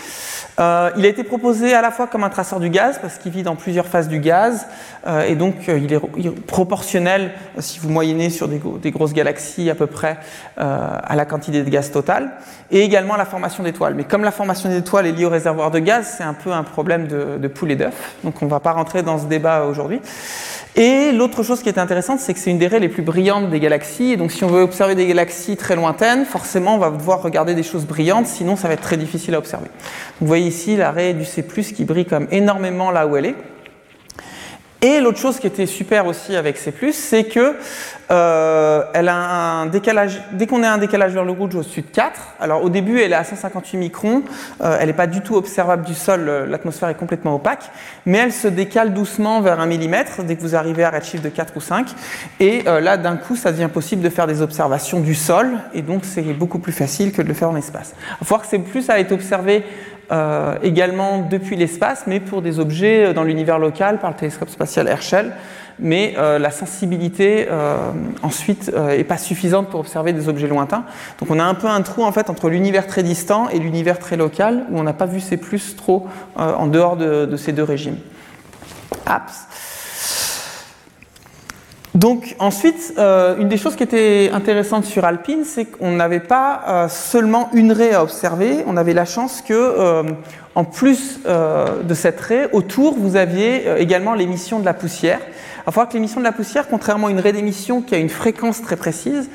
[0.61, 3.33] Euh, il a été proposé à la fois comme un traceur du gaz, parce qu'il
[3.33, 4.67] vit dans plusieurs phases du gaz,
[5.27, 9.87] et donc euh, il est proportionnel, si vous moyennez sur des, grosses galaxies à peu
[9.87, 10.19] près,
[10.57, 12.33] à la quantité de gaz total,
[12.71, 13.95] et également à la formation d'étoiles.
[13.95, 16.63] Mais comme la formation d'étoiles est liée au réservoir de gaz, c'est un peu un
[16.63, 19.65] problème de, de poule et d'œuf, donc on ne va pas rentrer dans ce débat
[19.65, 20.01] aujourd'hui.
[20.77, 23.49] Et l'autre chose qui est intéressante, c'est que c'est une des raies les plus brillantes
[23.49, 24.13] des galaxies.
[24.13, 27.55] Et donc, si on veut observer des galaxies très lointaines, forcément, on va devoir regarder
[27.55, 29.69] des choses brillantes, sinon ça va être très difficile à observer.
[30.21, 33.37] vous voyez ici la raie du C+, qui brille comme énormément là où elle est.
[34.85, 37.57] Et l'autre chose qui était super aussi avec C+, c'est que
[38.11, 40.21] euh, elle a un décalage.
[40.33, 43.13] Dès qu'on a un décalage vers le rouge au-dessus de 4, alors au début elle
[43.13, 44.25] est à 158 microns,
[44.63, 47.71] euh, elle n'est pas du tout observable du sol, euh, l'atmosphère est complètement opaque,
[48.05, 51.31] mais elle se décale doucement vers 1 mm dès que vous arrivez à redshift de
[51.31, 51.87] 4 ou 5,
[52.41, 56.05] et là d'un coup ça devient possible de faire des observations du sol, et donc
[56.05, 57.95] c'est beaucoup plus facile que de le faire en espace.
[58.21, 59.65] Il faut voir que C+, a été observé
[60.13, 64.51] euh, également depuis l'espace, mais pour des objets euh, dans l'univers local par le télescope
[64.51, 65.33] spatial Herschel.
[65.81, 67.49] Mais euh, la sensibilité
[68.23, 70.85] ensuite n'est pas suffisante pour observer des objets lointains.
[71.19, 73.99] Donc on a un peu un trou en fait entre l'univers très distant et l'univers
[73.99, 77.51] très local où on n'a pas vu ces plus trop en dehors de, de, ces
[77.51, 77.99] deux régimes.
[79.05, 79.49] Apps.
[81.95, 86.63] Donc ensuite, euh, une des choses qui était intéressante sur Alpine, c'est qu'on n'avait pas
[86.67, 90.03] euh, seulement une raie à observer, on avait la chance que, euh,
[90.57, 95.19] en plus de cette raie, autour, vous aviez également l'émission de la poussière.
[95.59, 97.99] Il faut voir que l'émission de la poussière, contrairement à une raie d'émission qui a
[97.99, 99.29] une fréquence très précise,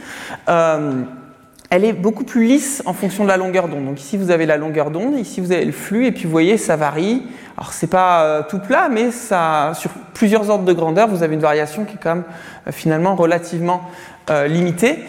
[1.69, 3.85] elle est beaucoup plus lisse en fonction de la longueur d'onde.
[3.85, 6.31] Donc ici vous avez la longueur d'onde, ici vous avez le flux, et puis vous
[6.31, 7.23] voyez ça varie.
[7.57, 11.35] Alors c'est pas euh, tout plat, mais ça, sur plusieurs ordres de grandeur, vous avez
[11.35, 12.23] une variation qui est quand même
[12.67, 13.83] euh, finalement relativement
[14.29, 14.99] euh, limitée.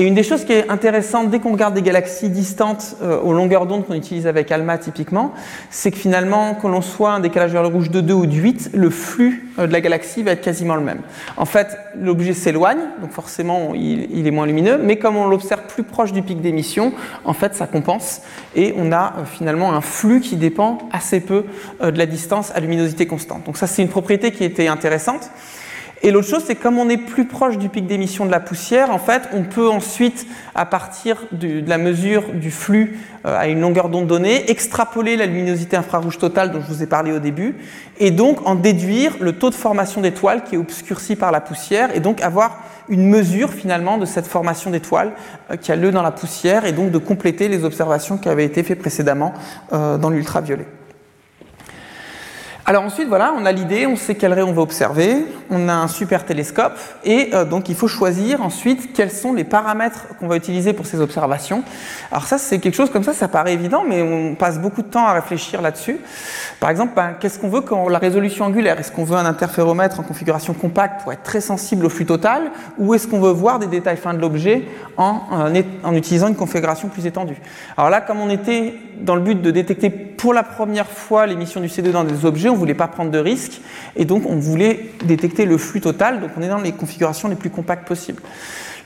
[0.00, 3.34] Et une des choses qui est intéressante dès qu'on regarde des galaxies distantes euh, aux
[3.34, 5.34] longueurs d'onde qu'on utilise avec ALMA typiquement,
[5.68, 8.34] c'est que finalement, que l'on soit un décalage vers le rouge de 2 ou de
[8.34, 11.02] 8, le flux euh, de la galaxie va être quasiment le même.
[11.36, 15.82] En fait, l'objet s'éloigne, donc forcément il, est moins lumineux, mais comme on l'observe plus
[15.82, 16.94] proche du pic d'émission,
[17.26, 18.22] en fait ça compense
[18.56, 21.44] et on a euh, finalement un flux qui dépend assez peu
[21.82, 23.44] de la distance à luminosité constante.
[23.44, 25.30] Donc ça c'est une propriété qui était intéressante.
[26.02, 28.90] Et l'autre chose, c'est comme on est plus proche du pic d'émission de la poussière,
[28.90, 33.60] en fait, on peut ensuite, à partir de, la mesure du flux euh, à une
[33.60, 37.56] longueur d'onde donnée, extrapoler la luminosité infrarouge totale dont je vous ai parlé au début,
[37.98, 41.94] et donc en déduire le taux de formation d'étoiles qui est obscurci par la poussière,
[41.94, 45.12] et donc avoir une mesure finalement de cette formation d'étoiles
[45.50, 48.46] euh, qui a lieu dans la poussière, et donc de compléter les observations qui avaient
[48.46, 49.34] été faites précédemment
[49.74, 50.66] euh, dans l'ultraviolet.
[52.70, 55.72] Alors ensuite, voilà, on a l'idée, on sait quelle raie on va observer, on a
[55.72, 60.28] un super télescope et euh, donc il faut choisir ensuite quels sont les paramètres qu'on
[60.28, 61.64] va utiliser pour ces observations.
[62.12, 64.86] Alors ça, c'est quelque chose comme ça, ça paraît évident, mais on passe beaucoup de
[64.86, 65.98] temps à réfléchir là-dessus.
[66.60, 69.98] Par exemple, ben, qu'est-ce qu'on veut quand la résolution angulaire Est-ce qu'on veut un interféromètre
[69.98, 73.58] en configuration compacte pour être très sensible au flux total, ou est-ce qu'on veut voir
[73.58, 74.62] des détails fins de l'objet
[74.96, 75.52] en,
[75.92, 77.38] utilisant une configuration plus étendue?
[77.76, 81.62] Alors là, comme on était dans le but de détecter pour la première fois l'émission
[81.62, 83.60] du C2 dans des objets, voulait pas prendre de risques,
[83.96, 87.36] et donc on voulait détecter le flux total, donc on est dans les configurations les
[87.36, 88.22] plus compactes possibles.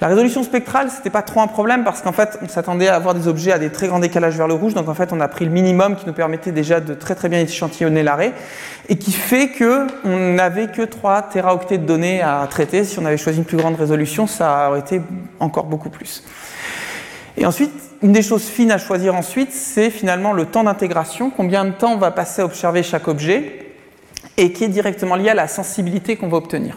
[0.01, 3.15] La résolution spectrale, c'était pas trop un problème parce qu'en fait, on s'attendait à avoir
[3.15, 4.75] des objets à des très grands décalages vers le rouge.
[4.75, 7.29] Donc en fait, on a pris le minimum qui nous permettait déjà de très très
[7.29, 8.33] bien échantillonner l'arrêt
[8.89, 12.83] et qui fait que on n'avait que 3 téraoctets de données à traiter.
[12.85, 15.01] Si on avait choisi une plus grande résolution, ça aurait été
[15.39, 16.25] encore beaucoup plus.
[17.37, 17.73] Et ensuite,
[18.03, 21.93] une des choses fines à choisir ensuite, c'est finalement le temps d'intégration, combien de temps
[21.93, 23.64] on va passer à observer chaque objet?
[24.37, 26.77] Et qui est directement lié à la sensibilité qu'on va obtenir.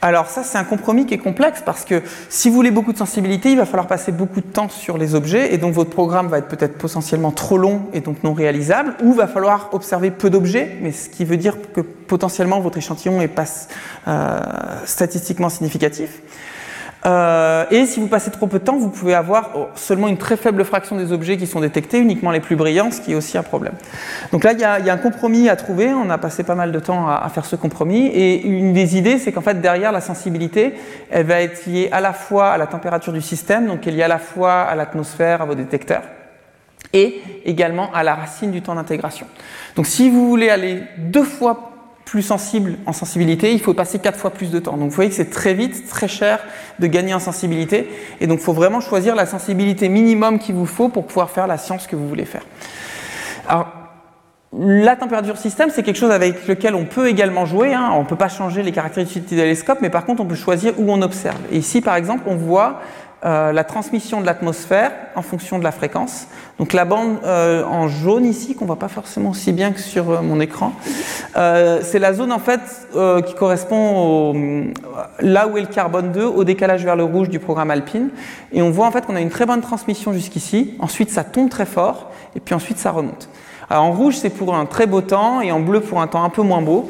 [0.00, 2.98] Alors ça, c'est un compromis qui est complexe parce que si vous voulez beaucoup de
[2.98, 6.28] sensibilité, il va falloir passer beaucoup de temps sur les objets et donc votre programme
[6.28, 10.30] va être peut-être potentiellement trop long et donc non réalisable, ou va falloir observer peu
[10.30, 13.46] d'objets, mais ce qui veut dire que potentiellement votre échantillon n'est pas
[14.06, 14.38] euh,
[14.84, 16.22] statistiquement significatif.
[17.06, 20.16] Euh, et si vous passez trop peu de temps, vous pouvez avoir oh, seulement une
[20.16, 23.14] très faible fraction des objets qui sont détectés, uniquement les plus brillants, ce qui est
[23.14, 23.74] aussi un problème.
[24.32, 25.92] Donc là, il y a, un compromis à trouver.
[25.92, 28.06] On a passé pas mal de temps à, faire ce compromis.
[28.06, 30.74] Et une des idées, c'est qu'en fait, derrière la sensibilité,
[31.10, 33.96] elle va être liée à la fois à la température du système, donc elle est
[33.98, 36.02] liée à la fois à l'atmosphère, à vos détecteurs,
[36.92, 39.26] et également à la racine du temps d'intégration.
[39.76, 41.77] Donc si vous voulez aller deux fois
[42.08, 44.78] plus sensible en sensibilité, il faut passer quatre fois plus de temps.
[44.78, 46.40] Donc vous voyez que c'est très vite, très cher
[46.78, 47.86] de gagner en sensibilité.
[48.20, 51.46] Et donc il faut vraiment choisir la sensibilité minimum qu'il vous faut pour pouvoir faire
[51.46, 52.44] la science que vous voulez faire.
[53.46, 53.68] Alors,
[54.58, 57.74] la température système, c'est quelque chose avec lequel on peut également jouer.
[57.74, 57.90] Hein.
[57.92, 60.72] On ne peut pas changer les caractéristiques du télescope, mais par contre, on peut choisir
[60.78, 61.36] où on observe.
[61.52, 62.80] Et ici, par exemple, on voit
[63.24, 66.28] euh, la transmission de l'atmosphère en fonction de la fréquence.
[66.60, 70.08] Donc la bande euh, en jaune ici, qu'on voit pas forcément aussi bien que sur
[70.08, 70.72] euh, mon écran,
[71.34, 72.60] c'est la zone en fait
[73.26, 74.72] qui correspond
[75.20, 78.10] là où est le carbone 2, au décalage vers le rouge du programme Alpine.
[78.52, 80.74] Et on voit en fait qu'on a une très bonne transmission jusqu'ici.
[80.78, 83.28] Ensuite, ça tombe très fort, et puis ensuite ça remonte.
[83.70, 86.24] Alors en rouge, c'est pour un très beau temps, et en bleu pour un temps
[86.24, 86.88] un peu moins beau.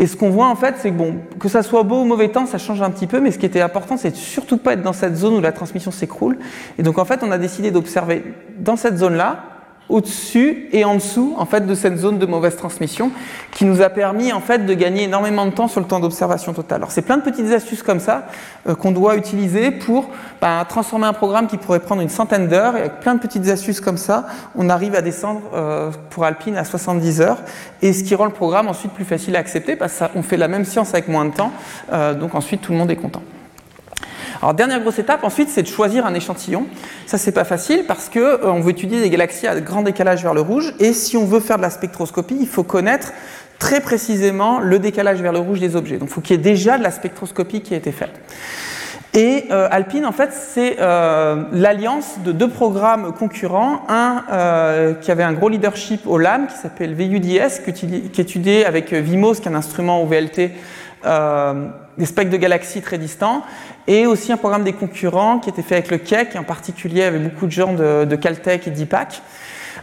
[0.00, 2.30] Et ce qu'on voit en fait, c'est que bon, que ça soit beau ou mauvais
[2.30, 4.80] temps, ça change un petit peu, mais ce qui était important, c'est surtout pas être
[4.80, 6.38] dans cette zone où la transmission s'écroule.
[6.78, 8.24] Et donc en fait, on a décidé d'observer
[8.58, 9.44] dans cette zone-là,
[9.90, 13.10] au-dessus et en dessous en fait de cette zone de mauvaise transmission
[13.50, 16.52] qui nous a permis en fait de gagner énormément de temps sur le temps d'observation
[16.52, 16.78] totale.
[16.78, 18.26] Alors c'est plein de petites astuces comme ça
[18.68, 20.08] euh, qu'on doit utiliser pour
[20.40, 23.48] bah, transformer un programme qui pourrait prendre une centaine d'heures et avec plein de petites
[23.48, 24.26] astuces comme ça,
[24.56, 27.38] on arrive à descendre euh, pour Alpine à 70 heures
[27.82, 30.48] et ce qui rend le programme ensuite plus facile à accepter parce qu'on fait la
[30.48, 31.52] même science avec moins de temps,
[31.92, 33.22] euh, donc ensuite tout le monde est content.
[34.42, 36.66] Alors dernière grosse étape ensuite, c'est de choisir un échantillon.
[37.06, 40.22] Ça c'est pas facile parce que euh, on veut étudier des galaxies à grand décalage
[40.22, 43.12] vers le rouge et si on veut faire de la spectroscopie, il faut connaître
[43.58, 45.98] très précisément le décalage vers le rouge des objets.
[45.98, 48.18] Donc il faut qu'il y ait déjà de la spectroscopie qui a été faite.
[49.12, 53.82] Et euh, Alpine, en fait, c'est euh, l'alliance de deux programmes concurrents.
[53.88, 59.34] Un qui avait un gros leadership au LAM, qui s'appelle VUDS, qui, étudiait avec VIMOS,
[59.34, 60.52] qui est un instrument au VLT
[61.98, 63.42] des spectres de galaxies très distants,
[63.86, 67.22] et aussi un programme des concurrents qui était fait avec le Keck, en particulier avec
[67.22, 69.22] beaucoup de gens de, Caltech et d'IPAC,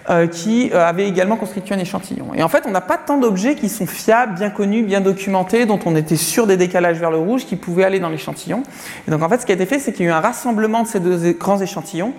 [0.09, 2.33] euh, qui euh, avaient également constitué un échantillon.
[2.33, 5.65] Et en fait, on n'a pas tant d'objets qui sont fiables, bien connus, bien documentés,
[5.65, 8.63] dont on était sûr des décalages vers le rouge qui pouvaient aller dans l'échantillon.
[9.07, 10.21] Et donc en fait, ce qui a été fait, c'est qu'il y a eu un
[10.21, 12.13] rassemblement de ces deux grands échantillons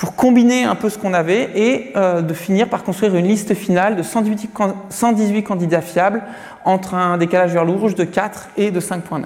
[0.00, 3.54] pour combiner un peu ce qu'on avait et euh, de finir par construire une liste
[3.54, 4.50] finale de 118,
[4.88, 6.22] 118 candidats fiables
[6.64, 9.24] entre un décalage vers le de 4 et de 5.9.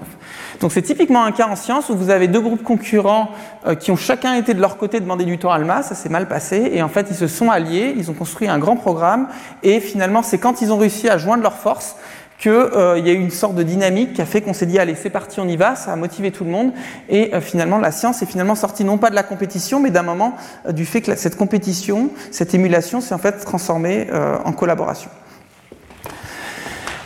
[0.60, 3.30] Donc c'est typiquement un cas en science où vous avez deux groupes concurrents
[3.68, 6.08] euh, qui ont chacun été de leur côté demander du temps à ALMA, ça s'est
[6.08, 9.28] mal passé, et en fait ils se sont alliés, ils ont construit un grand programme,
[9.62, 11.94] et finalement c'est quand ils ont réussi à joindre leurs forces
[12.38, 14.78] qu'il euh, y a eu une sorte de dynamique qui a fait qu'on s'est dit
[14.78, 16.72] allez c'est parti on y va, ça a motivé tout le monde
[17.08, 20.02] et euh, finalement la science est finalement sortie non pas de la compétition mais d'un
[20.02, 20.34] moment
[20.70, 24.08] du fait que cette compétition, cette émulation s'est en fait transformée
[24.44, 25.10] en collaboration.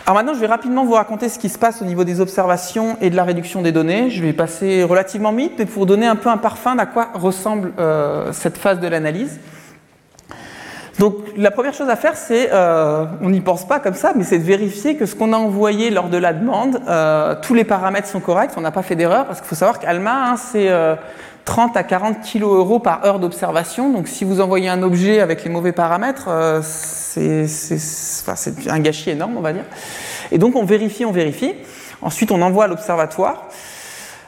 [0.09, 2.97] Alors maintenant, je vais rapidement vous raconter ce qui se passe au niveau des observations
[3.03, 4.09] et de la réduction des données.
[4.09, 7.75] Je vais passer relativement vite, mais pour donner un peu un parfum d'à quoi ressemble
[7.79, 9.39] euh, cette phase de l'analyse.
[10.99, 14.25] Donc la première chose à faire, c'est, euh, on n'y pense pas comme ça, mais
[14.25, 17.65] c'est de vérifier que ce qu'on a envoyé lors de la demande, euh, tous les
[17.65, 20.69] paramètres sont corrects, on n'a pas fait d'erreur, parce qu'il faut savoir qu'Alma, hein, c'est
[21.45, 23.91] 30 à 40 kg euros par heure d'observation.
[23.91, 26.29] Donc si vous envoyez un objet avec les mauvais paramètres,
[26.63, 27.47] c'est
[28.69, 29.65] un gâchis énorme, on va dire.
[30.33, 31.55] Et donc on vérifie, on vérifie.
[32.03, 33.49] Ensuite, on envoie à l'observatoire.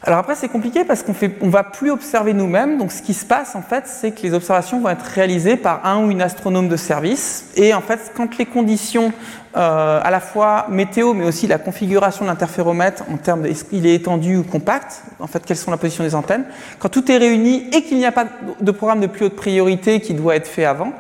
[0.03, 2.79] Alors après, c'est compliqué parce qu'on on va plus observer nous-mêmes.
[2.79, 5.85] Donc, ce qui se passe, en fait, c'est que les observations vont être réalisées par
[5.85, 7.51] un ou une astronome de service.
[7.55, 9.13] Et en fait, quand les conditions,
[9.59, 13.85] euh, à la fois météo, mais aussi la configuration de l'interféromètre en termes de qu'il
[13.85, 16.45] est étendu ou compact, en fait, quelles sont la position des antennes,
[16.79, 18.25] quand tout est réuni et qu'il n'y a pas
[18.59, 20.95] de programme de plus haute priorité qui doit être fait avant,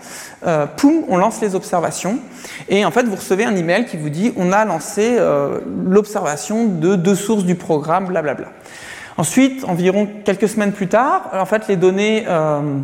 [0.46, 2.18] euh, poum, on lance les observations.
[2.68, 6.66] Et en fait, vous recevez un email qui vous dit on a lancé euh, l'observation
[6.66, 8.48] de deux sources du programme, blablabla.
[9.16, 12.78] Ensuite, environ quelques semaines plus tard, en fait, les données euh,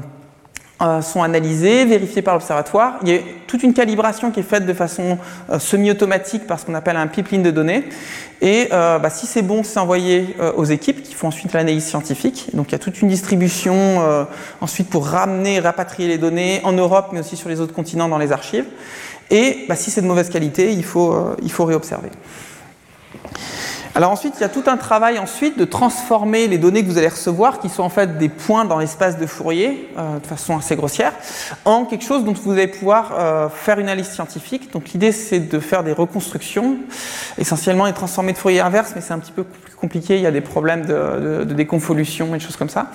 [0.83, 2.95] euh, sont analysées, vérifiées par l'observatoire.
[3.03, 5.19] Il y a toute une calibration qui est faite de façon
[5.51, 7.85] euh, semi-automatique par ce qu'on appelle un pipeline de données.
[8.43, 12.51] Et bah, si c'est bon, c'est envoyé aux équipes qui font ensuite l'analyse scientifique.
[12.53, 14.27] Donc il y a toute une distribution
[14.61, 18.19] ensuite pour ramener, rapatrier les données en Europe, mais aussi sur les autres continents dans
[18.19, 18.67] les archives.
[19.31, 22.11] Et bah, si c'est de mauvaise qualité, il faut, il faut réobserver.
[23.97, 26.99] Alors ensuite, il y a tout un travail ensuite de transformer les données que vous
[26.99, 30.55] allez recevoir, qui sont en fait des points dans l'espace de Fourier, euh, de façon
[30.55, 31.15] assez grossière,
[31.65, 34.71] en quelque chose dont vous allez pouvoir euh, faire une analyse scientifique.
[34.71, 36.77] Donc l'idée, c'est de faire des reconstructions,
[37.39, 40.27] essentiellement les transformer de Fourier inverse, mais c'est un petit peu plus compliqué, il y
[40.27, 42.89] a des problèmes de, déconvolution et des choses comme ça.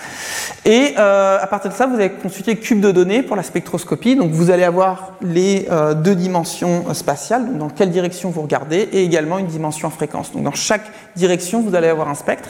[0.65, 4.15] Et euh, à partir de ça, vous allez consulter cube de données pour la spectroscopie.
[4.15, 9.03] Donc vous allez avoir les deux dimensions spatiales, donc dans quelle direction vous regardez, et
[9.03, 10.31] également une dimension en fréquence.
[10.31, 12.49] Donc dans chaque direction, vous allez avoir un spectre.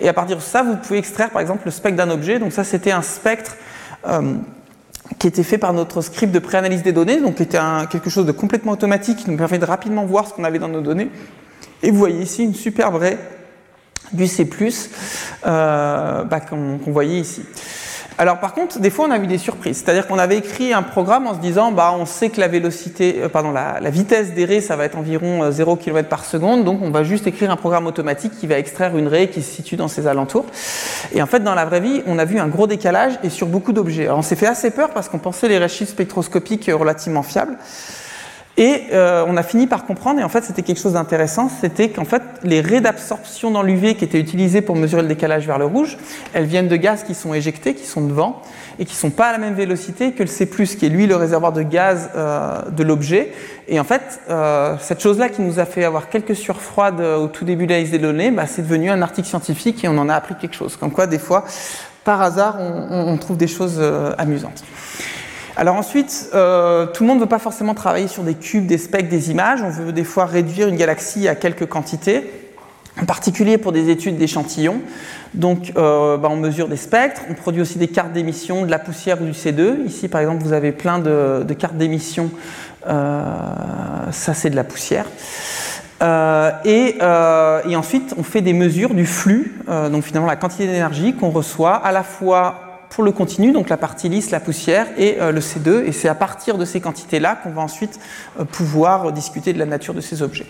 [0.00, 2.38] Et à partir de ça, vous pouvez extraire par exemple le spectre d'un objet.
[2.38, 3.56] Donc ça, c'était un spectre
[4.06, 4.34] euh,
[5.18, 7.58] qui était fait par notre script de préanalyse des données, donc qui était
[7.90, 10.68] quelque chose de complètement automatique qui nous permet de rapidement voir ce qu'on avait dans
[10.68, 11.10] nos données.
[11.82, 13.18] Et vous voyez ici une superbe raie
[14.12, 14.48] du C+,
[15.46, 17.42] euh, bah, qu'on voyait ici.
[18.20, 19.76] Alors par contre, des fois on a eu des surprises.
[19.76, 23.20] C'est-à-dire qu'on avait écrit un programme en se disant, bah on sait que la vélocité,
[23.22, 26.64] euh, pardon, la, vitesse des raies, ça va être environ 0 euh, km par seconde,
[26.64, 29.54] donc on va juste écrire un programme automatique qui va extraire une raie qui se
[29.54, 30.46] situe dans ses alentours.
[31.12, 33.46] Et en fait, dans la vraie vie, on a vu un gros décalage et sur
[33.46, 34.06] beaucoup d'objets.
[34.06, 37.56] Alors on s'est fait assez peur parce qu'on pensait les redshift spectroscopiques relativement fiables.
[38.58, 41.90] Et euh, on a fini par comprendre, et en fait c'était quelque chose d'intéressant, c'était
[41.90, 45.58] qu'en fait les raies d'absorption dans l'UV qui étaient utilisées pour mesurer le décalage vers
[45.58, 45.96] le rouge,
[46.32, 48.42] elles viennent de gaz qui sont éjectés, qui sont devant,
[48.80, 51.06] et qui ne sont pas à la même vélocité que le C+, qui est lui
[51.06, 53.32] le réservoir de gaz euh, de l'objet.
[53.68, 57.44] Et en fait, euh, cette chose-là qui nous a fait avoir quelques surfroides au tout
[57.44, 60.14] début de l'analyse des données, bah, c'est devenu un article scientifique et on en a
[60.14, 60.76] appris quelque chose.
[60.76, 61.44] Comme quoi, des fois,
[62.02, 63.80] par hasard, on, on trouve des choses
[64.18, 64.64] amusantes.
[65.58, 68.78] Alors ensuite, euh, tout le monde ne veut pas forcément travailler sur des cubes, des
[68.78, 69.60] specs, des images.
[69.60, 72.30] On veut des fois réduire une galaxie à quelques quantités,
[73.02, 74.80] en particulier pour des études d'échantillons.
[75.34, 78.78] Donc euh, bah, on mesure des spectres, on produit aussi des cartes d'émission de la
[78.78, 79.84] poussière ou du C2.
[79.84, 82.30] Ici par exemple vous avez plein de, cartes d'émission,
[82.86, 83.32] euh,
[84.12, 85.06] ça c'est de la poussière.
[86.64, 91.30] et, et, ensuite, on fait des mesures du flux, donc finalement la quantité d'énergie qu'on
[91.30, 95.32] reçoit à la fois pour le continu, donc la partie lisse, la poussière et euh,
[95.32, 95.84] le C2.
[95.84, 97.98] Et c'est à partir de ces quantités-là qu'on va ensuite
[98.38, 100.46] euh, pouvoir discuter de la nature de ces objets.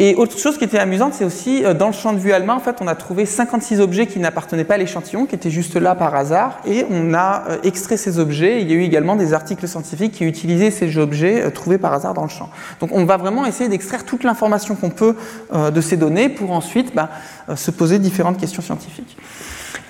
[0.00, 2.54] Et autre chose qui était amusante, c'est aussi euh, dans le champ de vue allemand,
[2.54, 5.74] en fait, on a trouvé 56 objets qui n'appartenaient pas à l'échantillon, qui étaient juste
[5.74, 8.60] là par hasard, et on a extrait ces objets.
[8.62, 12.14] il y a eu également des articles scientifiques qui utilisaient ces objets trouvés par hasard
[12.14, 12.48] dans le champ.
[12.80, 15.16] Donc on va vraiment essayer d'extraire toute l'information qu'on peut
[15.52, 17.10] de ces données pour ensuite bah,
[17.56, 19.16] se poser différentes questions scientifiques.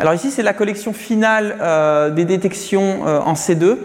[0.00, 3.76] Alors ici, c'est la collection finale euh, des détections euh, en C2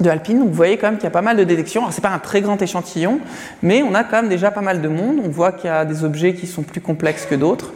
[0.00, 0.40] de Alpine.
[0.40, 1.80] vous voyez quand même qu'il y a pas mal de détections.
[1.80, 3.18] Alors c'est pas un très grand échantillon,
[3.62, 5.16] mais on a quand même déjà pas mal de monde.
[5.24, 7.72] On voit qu'il y a des objets qui sont plus complexes que d'autres.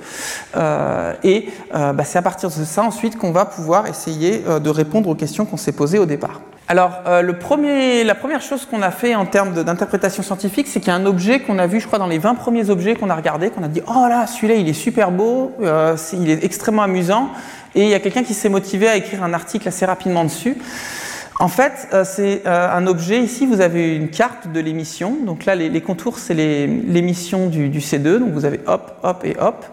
[0.55, 5.09] Euh, et bah, c'est à partir de ça ensuite qu'on va pouvoir essayer de répondre
[5.09, 6.41] aux questions qu'on s'est posées au départ.
[6.69, 7.03] Alors,
[7.41, 10.95] premier, la première chose qu'on a fait en termes d'interprétation scientifique, c'est qu'il y a
[10.95, 13.51] un objet qu'on a vu, je crois, dans les 20 premiers objets qu'on a regardés,
[13.51, 15.53] qu'on a dit Oh là, celui-là, il est super beau,
[16.13, 17.31] il est extrêmement amusant.
[17.75, 20.57] Et il y a quelqu'un qui s'est motivé à écrire un article assez rapidement dessus.
[21.39, 23.21] En fait, euh, c'est euh, un objet.
[23.21, 25.17] Ici, vous avez une carte de l'émission.
[25.25, 28.19] Donc là, les, contours, c'est l'émission du, du, C2.
[28.19, 29.65] Donc vous avez hop, hop et hop.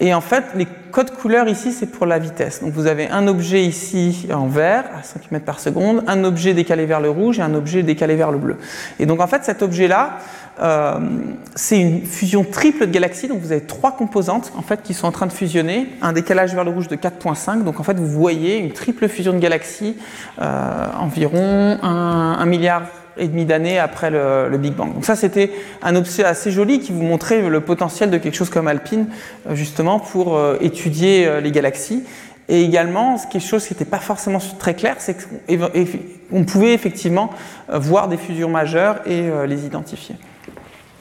[0.00, 2.62] Et en fait, les codes couleurs ici, c'est pour la vitesse.
[2.62, 6.54] Donc vous avez un objet ici en vert, à 5 km par seconde, un objet
[6.54, 8.56] décalé vers le rouge et un objet décalé vers le bleu.
[9.00, 10.18] Et donc en fait, cet objet-là,
[10.60, 10.98] euh,
[11.54, 13.26] c'est une fusion triple de galaxies.
[13.26, 15.88] Donc vous avez trois composantes en fait qui sont en train de fusionner.
[16.00, 17.64] Un décalage vers le rouge de 4.5.
[17.64, 19.96] Donc en fait, vous voyez une triple fusion de galaxies,
[20.40, 22.82] euh, environ un, un milliard
[23.18, 24.94] et demi d'années après le, Big Bang.
[24.94, 25.50] Donc ça, c'était
[25.82, 29.06] un objet assez joli qui vous montrait le potentiel de quelque chose comme Alpine,
[29.48, 32.04] euh, justement pour euh, étudier euh, les galaxies.
[32.48, 37.28] Et également, quelque chose qui n'était pas forcément très clair, c'est qu'on pouvait effectivement
[37.68, 40.16] voir des fusions majeures et les identifier.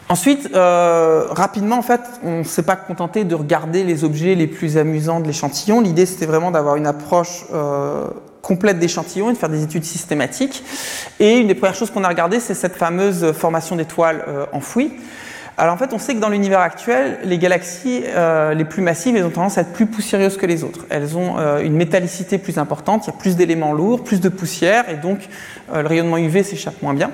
[0.10, 4.78] Ensuite, rapidement, en fait, on ne s'est pas contenté de regarder les objets les plus
[4.78, 5.80] amusants de l'échantillon.
[5.80, 7.46] L'idée, c'était vraiment d'avoir une approche
[8.48, 10.64] complète d'échantillon et de faire des études systématiques.
[11.20, 14.94] Et une des premières choses qu'on a regardées, c'est cette fameuse formation d'étoiles euh, enfouies.
[15.58, 19.18] Alors en fait, on sait que dans l'univers actuel, les galaxies euh, les plus massives,
[19.18, 20.86] elles ont tendance à être plus poussiéreuses que les autres.
[20.90, 24.30] Elles ont euh, une métallicité plus importante, il y a plus d'éléments lourds, plus de
[24.30, 25.28] poussière, et donc
[25.74, 27.12] le rayonnement UV s'échappe moins bien.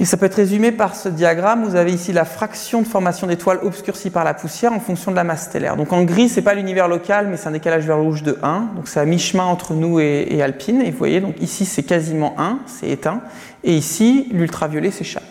[0.00, 1.62] Et ça peut être résumé par ce diagramme.
[1.62, 5.16] Vous avez ici la fraction de formation d'étoiles obscurcie par la poussière en fonction de
[5.16, 5.76] la masse stellaire.
[5.76, 8.38] Donc en gris, c'est pas l'univers local, mais c'est un décalage vers le rouge de
[8.42, 8.70] 1.
[8.76, 10.80] Donc c'est à mi-chemin entre nous et, Alpine.
[10.80, 13.20] Et vous voyez, donc ici c'est quasiment 1, c'est éteint.
[13.62, 15.22] Et ici, l'ultraviolet s'échappe.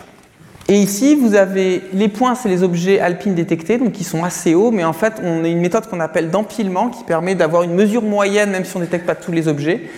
[0.67, 4.53] Et ici, vous avez les points, c'est les objets alpines détectés, donc qui sont assez
[4.53, 7.73] hauts, mais en fait, on a une méthode qu'on appelle d'empilement qui permet d'avoir une
[7.73, 9.89] mesure moyenne, même si on ne détecte pas tous les objets.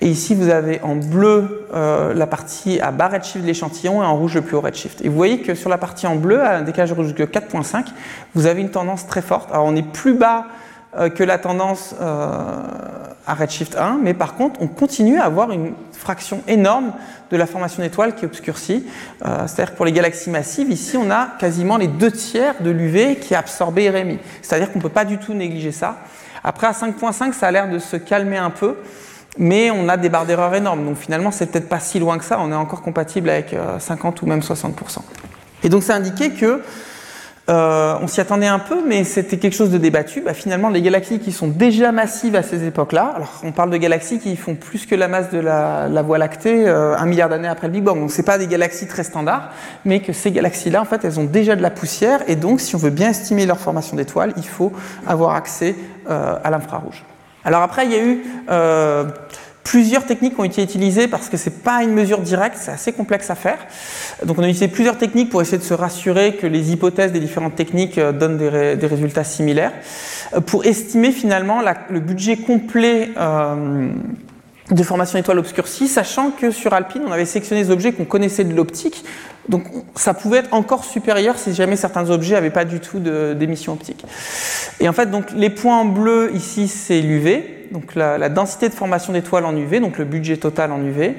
[0.00, 4.06] Et ici, vous avez en bleu euh, la partie à bas redshift de l'échantillon et
[4.06, 5.04] en rouge le plus haut redshift.
[5.04, 7.86] Et vous voyez que sur la partie en bleu, à un décalage rouge de 4.5,
[8.34, 9.50] vous avez une tendance très forte.
[9.52, 10.46] Alors, on est plus bas
[10.98, 12.62] euh, que la tendance euh,
[13.26, 16.92] à redshift 1, mais par contre, on continue à avoir une fraction énorme
[17.30, 18.24] de la formation d'étoiles qui.
[18.24, 18.30] Euh,
[19.46, 23.16] c'est-à-dire que pour les galaxies massives, ici, on a quasiment les deux tiers de l'UV
[23.16, 24.18] qui est absorbé et réémis.
[24.40, 25.98] C'est-à-dire qu'on ne peut pas du tout négliger ça.
[26.42, 28.76] Après, à 5.5, ça a l'air de se calmer un peu,
[29.38, 30.84] mais on a des barres d'erreur énormes.
[30.84, 32.38] Donc finalement, c'est peut-être pas si loin que ça.
[32.40, 34.72] On est encore compatible avec 50 ou même 60%.
[35.62, 36.62] Et donc, ça indiquait que
[37.48, 40.20] euh, on s'y attendait un peu, mais c'était quelque chose de débattu.
[40.20, 43.76] Bah, finalement, les galaxies qui sont déjà massives à ces époques-là, alors on parle de
[43.76, 47.48] galaxies qui font plus que la masse de la, Voie lactée euh, un milliard d'années
[47.48, 47.98] après le Big Bang.
[48.00, 49.50] Donc c'est pas des galaxies très standards,
[49.84, 52.74] mais que ces galaxies-là, en fait, elles ont déjà de la poussière, et donc si
[52.74, 54.72] on veut bien estimer leur formation d'étoiles, il faut
[55.06, 55.76] avoir accès
[56.10, 57.04] euh, à l'infrarouge.
[57.46, 58.22] Alors après, il y a eu
[59.66, 62.92] Plusieurs techniques ont été utilisées parce que ce n'est pas une mesure directe, c'est assez
[62.92, 63.58] complexe à faire.
[64.24, 67.18] Donc on a utilisé plusieurs techniques pour essayer de se rassurer que les hypothèses des
[67.18, 69.72] différentes techniques euh, donnent des, résultats similaires.
[70.34, 73.88] Euh, pour estimer finalement le budget complet euh,
[74.70, 78.44] de formation étoile obscurcie, sachant que sur Alpine, on avait sélectionné des objets qu'on connaissait
[78.44, 79.04] de l'optique,
[79.48, 83.72] donc ça pouvait être encore supérieur si jamais certains objets n'avaient pas du tout d'émission
[83.72, 84.04] optique.
[84.80, 88.74] Et en fait, donc les points en bleu ici, c'est l'UV, donc la, densité de
[88.74, 91.14] formation d'étoiles en UV, donc le budget total en UV.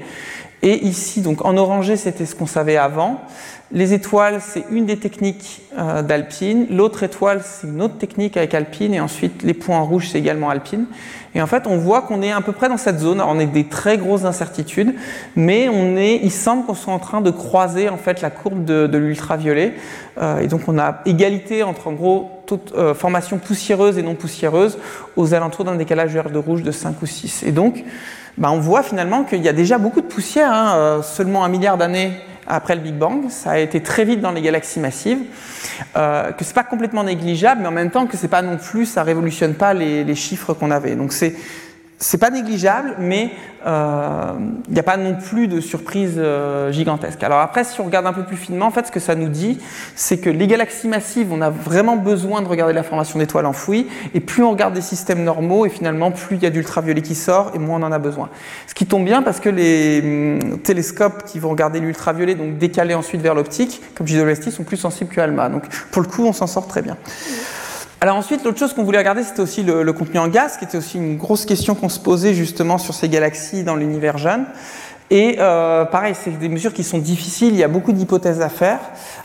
[0.64, 3.22] Et ici, donc en orangé, c'était ce qu'on savait avant.
[3.72, 6.68] Les étoiles, c'est une des techniques euh, d'Alpine.
[6.72, 8.94] L'autre étoile, c'est une autre technique avec Alpine.
[8.94, 10.86] Et ensuite, les points rouges, c'est également Alpine.
[11.36, 13.22] Et en fait, on voit qu'on est à peu près dans cette zone.
[13.22, 14.96] On est des très grosses incertitudes,
[15.36, 18.64] mais on est, il semble qu'on soit en train de croiser en fait la courbe
[18.64, 19.74] de, l'ultraviolet.
[20.18, 24.16] Euh, et donc, on a égalité entre en gros toute euh, formation poussiéreuse et non
[24.16, 24.80] poussiéreuse
[25.18, 27.44] aux alentours d'un décalage vert de rouge de 5 ou 6.
[27.44, 27.84] Et donc,
[28.38, 31.78] bah, on voit finalement qu'il y a déjà beaucoup de poussière, hein, seulement un milliard
[31.78, 32.14] d'années
[32.48, 33.30] après le Big Bang.
[33.30, 35.20] Ça a été très vite dans les galaxies massives.
[35.96, 38.86] Euh, que c'est pas complètement négligeable, mais en même temps que c'est pas non plus,
[38.86, 40.96] ça révolutionne pas les, les chiffres qu'on avait.
[40.96, 41.36] Donc c'est
[42.00, 43.32] c'est pas négligeable, mais il
[43.66, 44.34] euh,
[44.70, 47.24] n'y a pas non plus de surprise euh, gigantesque.
[47.24, 49.30] Alors après, si on regarde un peu plus finement, en fait, ce que ça nous
[49.30, 49.58] dit,
[49.96, 53.88] c'est que les galaxies massives, on a vraiment besoin de regarder la formation d'étoiles enfouies,
[54.14, 57.16] et plus on regarde des systèmes normaux, et finalement, plus il y a d'ultraviolet qui
[57.16, 58.30] sort, et moins on en a besoin.
[58.68, 62.94] Ce qui tombe bien parce que les hum, télescopes qui vont regarder l'ultraviolet, donc décalés
[62.94, 65.50] ensuite vers l'optique, comme JWST, sont plus sensibles que ALMA.
[65.50, 66.96] Donc pour le coup, on s'en sort très bien.
[68.00, 70.78] Alors ensuite, l'autre chose qu'on voulait regarder, c'était aussi le, contenu en gaz, qui était
[70.78, 74.46] aussi une grosse question qu'on se posait justement sur ces galaxies dans l'univers jeune.
[75.10, 78.50] Et euh, pareil, c'est des mesures qui sont difficiles, il y a beaucoup d'hypothèses à
[78.50, 78.80] faire,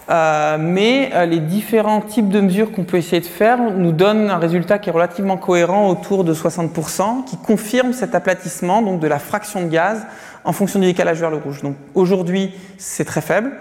[0.09, 4.31] euh, mais euh, les différents types de mesures qu'on peut essayer de faire nous donnent
[4.31, 9.09] un résultat qui est relativement cohérent autour de 60%, qui confirme cet aplatissement donc de
[9.09, 10.07] la fraction de gaz
[10.45, 11.63] en fonction du décalage vers le rouge.
[11.63, 13.53] Donc aujourd'hui, c'est très faible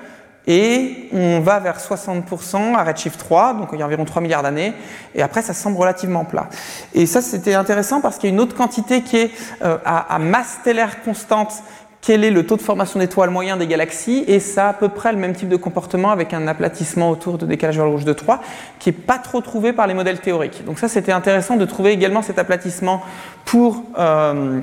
[0.48, 4.44] et on va vers 60% à Redshift 3, donc il y a environ 3 milliards
[4.44, 4.74] d'années,
[5.14, 6.50] et après ça semble relativement plat.
[6.94, 9.32] Et ça c'était intéressant parce qu'il y a une autre quantité qui est
[9.64, 11.54] euh, à, masse stellaire constante,
[12.02, 14.90] quel est le taux de formation d'étoiles moyen des galaxies, et ça a à peu
[14.90, 18.06] près le même type de comportement avec un aplatissement autour de décalage vers le rouge
[18.06, 18.42] de 3,
[18.80, 20.66] qui n'est pas trop trouvé par les modèles théoriques.
[20.66, 23.02] Donc ça c'était intéressant de trouver également cet aplatissement
[23.46, 23.84] pour...
[24.00, 24.62] Euh,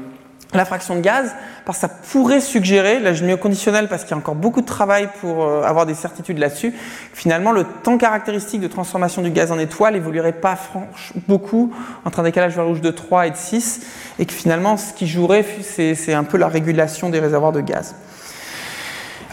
[0.55, 1.35] la fraction de gaz,
[1.67, 4.35] parce que ça pourrait suggérer, là je mets au conditionnel parce qu'il y a encore
[4.35, 6.73] beaucoup de travail pour euh, avoir des certitudes là-dessus,
[7.13, 10.59] finalement le temps caractéristique de transformation du gaz en étoile évoluerait pas
[11.27, 11.73] beaucoup
[12.07, 13.81] entre un décalage vers rouge de 3 et de 6,
[14.19, 17.95] et que finalement ce qui jouerait, c'est un peu la régulation des réservoirs de gaz.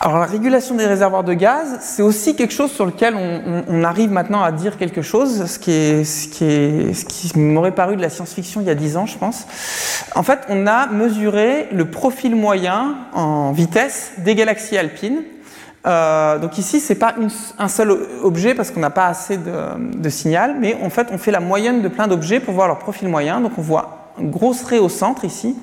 [0.06, 4.12] Alors la régulation des réservoirs de gaz, c'est aussi quelque chose sur lequel on, arrive
[4.12, 8.76] maintenant à dire quelque chose, ce qui, m'aurait paru de la science-fiction il y a
[8.76, 9.48] 10 ans, je pense.
[10.14, 15.24] En fait, on a mesuré le profil moyen en vitesse des galaxies alpines
[15.88, 17.16] Euh, donc ici, c'est pas
[17.58, 17.90] un seul
[18.22, 21.40] objet parce qu'on n'a pas assez de, de, signal, mais en fait, on fait la
[21.40, 23.42] moyenne de plein d'objets pour voir leur profil moyen.
[23.42, 25.56] Donc on voit une grosse raie au centre ici.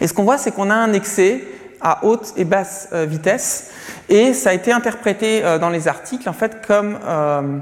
[0.00, 1.44] Et ce qu'on voit, c'est qu'on a un excès
[1.82, 3.70] à haute et basse euh, vitesse.
[4.08, 7.58] Et ça a été interprété euh, dans les articles en fait comme euh,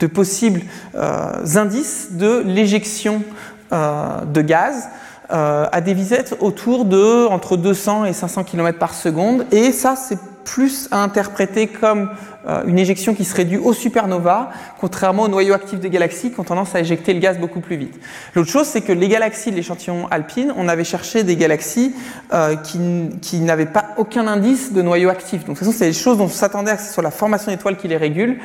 [0.00, 0.62] de possibles
[0.94, 3.22] indices de l'éjection
[3.70, 4.88] de gaz
[5.28, 9.46] à des vitesses autour de entre 200 et 500 km par seconde.
[9.52, 12.10] Et ça, c'est plus à interpréter comme
[12.48, 16.40] euh, une éjection qui serait due aux supernovas, contrairement aux noyaux actifs des galaxies qui
[16.40, 17.94] ont tendance à éjecter le gaz beaucoup plus vite.
[18.34, 21.94] L'autre chose, c'est que les galaxies de l'échantillon alpine, on avait cherché des galaxies
[22.32, 25.44] euh, qui, n'avaient pas aucun indice de noyau actif.
[25.44, 27.50] Donc, de toute façon, c'est des choses dont on s'attendait à ce soit la formation
[27.50, 28.38] d'étoiles qui les régule.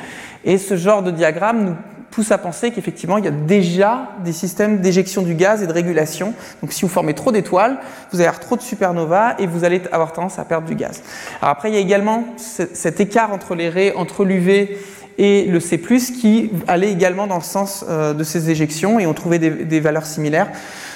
[0.44, 1.74] Et ce genre de diagramme nous
[2.10, 5.72] pousse à penser qu'effectivement, il y a déjà des systèmes d'éjection du gaz et de
[5.72, 6.34] régulation.
[6.62, 7.78] Donc, si vous formez trop d'étoiles,
[8.12, 11.02] vous allez avoir trop de supernovas et vous allez avoir tendance à perdre du gaz.
[11.40, 14.78] Alors après, il y a également cet écart entre les raies, entre l'UV
[15.18, 19.14] et le C+, qui allait également dans le sens euh, de ces éjections et on
[19.14, 20.48] trouvait des, des valeurs similaires.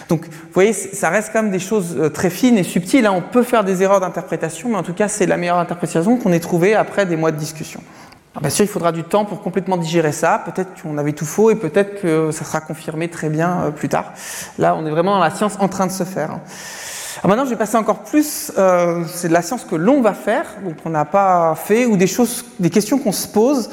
[0.09, 3.07] Donc, vous voyez, ça reste quand même des choses euh, très fines et subtiles.
[3.07, 3.15] Hein.
[3.17, 6.33] On peut faire des erreurs d'interprétation, mais en tout cas, c'est la meilleure interprétation qu'on
[6.33, 7.81] ait trouvée après des mois de discussion.
[8.35, 10.43] Ah, bien sûr, il faudra du temps pour complètement digérer ça.
[10.47, 13.91] Peut-être qu'on avait tout faux et peut-être que ça sera confirmé très bien euh, plus
[13.91, 14.15] tard.
[14.59, 16.31] Là, on est vraiment dans la science en train de se faire.
[16.31, 18.51] Alors maintenant, je vais passer encore plus.
[18.57, 21.99] Euh, c'est de la science que l'on va faire, donc on n'a pas fait, ou
[21.99, 23.69] des choses, des questions qu'on se pose.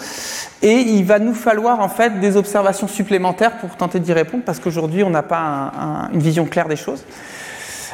[0.61, 4.59] Et il va nous falloir en fait des observations supplémentaires pour tenter d'y répondre, parce
[4.59, 5.71] qu'aujourd'hui, on n'a pas
[6.11, 7.05] une vision claire des choses.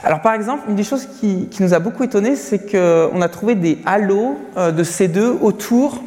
[0.03, 3.29] Alors par exemple, une des choses qui, qui nous a beaucoup étonné, c'est qu'on a
[3.29, 6.01] trouvé des halos euh, de C2 autour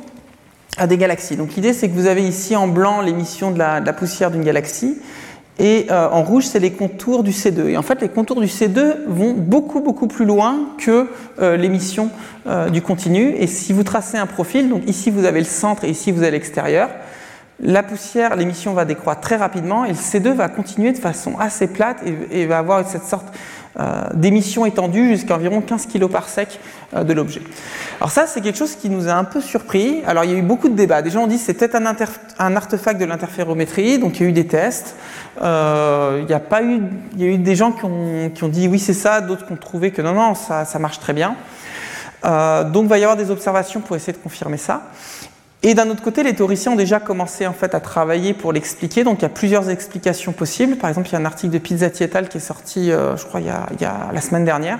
[0.79, 1.37] à des galaxies.
[1.37, 4.97] Donc l'idée c'est que vous avez ici en blanc l'émission de la, poussière d'une galaxie
[5.59, 7.69] et euh, en rouge c'est les contours du C2.
[7.69, 11.09] Et en fait les contours du C2 vont beaucoup beaucoup plus loin que
[11.41, 12.11] euh, l'émission
[12.47, 13.35] euh, du continu.
[13.37, 16.23] Et si vous tracez un profil, donc ici vous avez le centre et ici vous
[16.23, 16.89] avez l'extérieur,
[17.61, 21.67] la poussière, l'émission va décroître très rapidement et le C2 va continuer de façon assez
[21.67, 23.27] plate et, et va avoir cette sorte
[23.81, 26.59] euh, d'émissions étendues jusqu'à environ 15 kg par sec
[26.95, 27.41] euh, de l'objet.
[28.01, 30.03] Alors ça, c'est quelque chose qui nous a un peu surpris.
[30.05, 31.01] Alors il y a eu beaucoup de débats.
[31.01, 34.29] Des gens ont dit c'est peut-être un, un, artefact de l'interférométrie, donc il y a
[34.31, 34.97] eu des tests.
[35.43, 36.81] Euh, il, y a pas eu,
[37.15, 39.47] il y a eu des gens qui ont, qui ont dit oui c'est ça, d'autres
[39.47, 41.37] qui ont trouvé que non, non, ça, ça marche très bien.
[42.25, 44.91] donc il va y avoir des observations pour essayer de confirmer ça.
[45.65, 49.03] Et d'un autre côté, les théoriciens ont déjà commencé en fait à travailler pour l'expliquer.
[49.03, 50.77] Donc il y a plusieurs explications possibles.
[50.77, 53.17] Par exemple, il y a un article de Pizzati et al qui est sorti, euh,
[53.17, 54.79] je crois, il y, a, il y, a, la semaine dernière,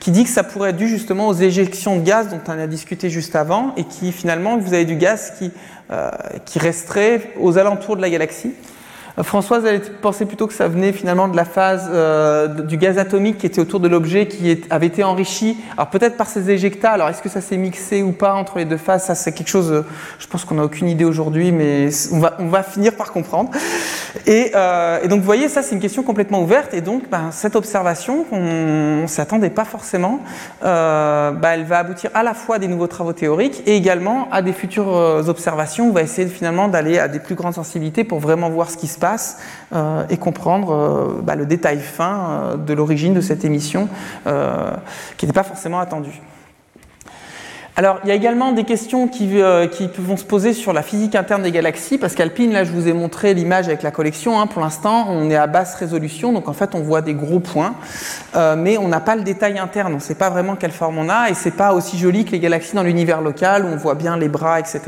[0.00, 2.66] qui dit que ça pourrait être dû justement aux éjections de gaz dont on a
[2.66, 5.50] discuté juste avant, et qui finalement, vous avez du gaz qui,
[5.90, 6.10] euh,
[6.44, 8.52] qui resterait aux alentours de la galaxie.
[9.22, 13.38] Françoise, elle pensait plutôt que ça venait finalement de la phase euh, du gaz atomique
[13.38, 17.08] qui était autour de l'objet, qui avait été enrichi, alors peut-être par ces éjectats, alors
[17.08, 19.04] est-ce que ça s'est mixé ou pas entre les deux phases?
[19.04, 19.84] Ça, c'est quelque chose, euh,
[20.18, 23.50] je pense qu'on n'a aucune idée aujourd'hui, mais on va, finir par comprendre.
[24.26, 27.56] Et, euh, donc, vous voyez, ça, c'est une question complètement ouverte, et donc, ben, cette
[27.56, 30.20] observation, on ne s'attendait pas forcément,
[30.64, 34.28] euh, ben, elle va aboutir à la fois à des nouveaux travaux théoriques et également
[34.30, 35.88] à des futures euh, observations.
[35.88, 38.86] On va essayer finalement d'aller à des plus grandes sensibilités pour vraiment voir ce qui
[38.86, 39.07] se passe
[39.72, 43.88] euh, et comprendre euh, bah, le détail fin euh, de l'origine de cette émission
[45.16, 46.20] qui n'était pas forcément attendue.
[47.76, 49.40] Alors, il y a également des questions qui,
[49.70, 52.88] qui, vont se poser sur la physique interne des galaxies, parce qu'Alpine, là, je vous
[52.88, 54.40] ai montré l'image avec la collection.
[54.40, 54.48] Hein.
[54.48, 57.74] pour l'instant, on est à basse résolution, donc en fait, on voit des gros points,
[58.34, 59.92] mais on n'a pas le détail interne.
[59.92, 62.32] On ne sait pas vraiment quelle forme on a, et c'est pas aussi joli que
[62.32, 64.80] les galaxies dans l'univers local où on voit bien les bras, etc.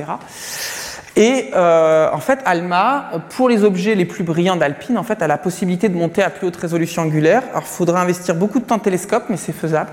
[1.17, 5.27] Et euh, en fait, ALMA, pour les objets les plus brillants d'Alpine, en fait, a
[5.27, 7.43] la possibilité de monter à plus haute résolution angulaire.
[7.51, 9.91] Alors, il faudra investir beaucoup de temps de télescope, mais c'est faisable.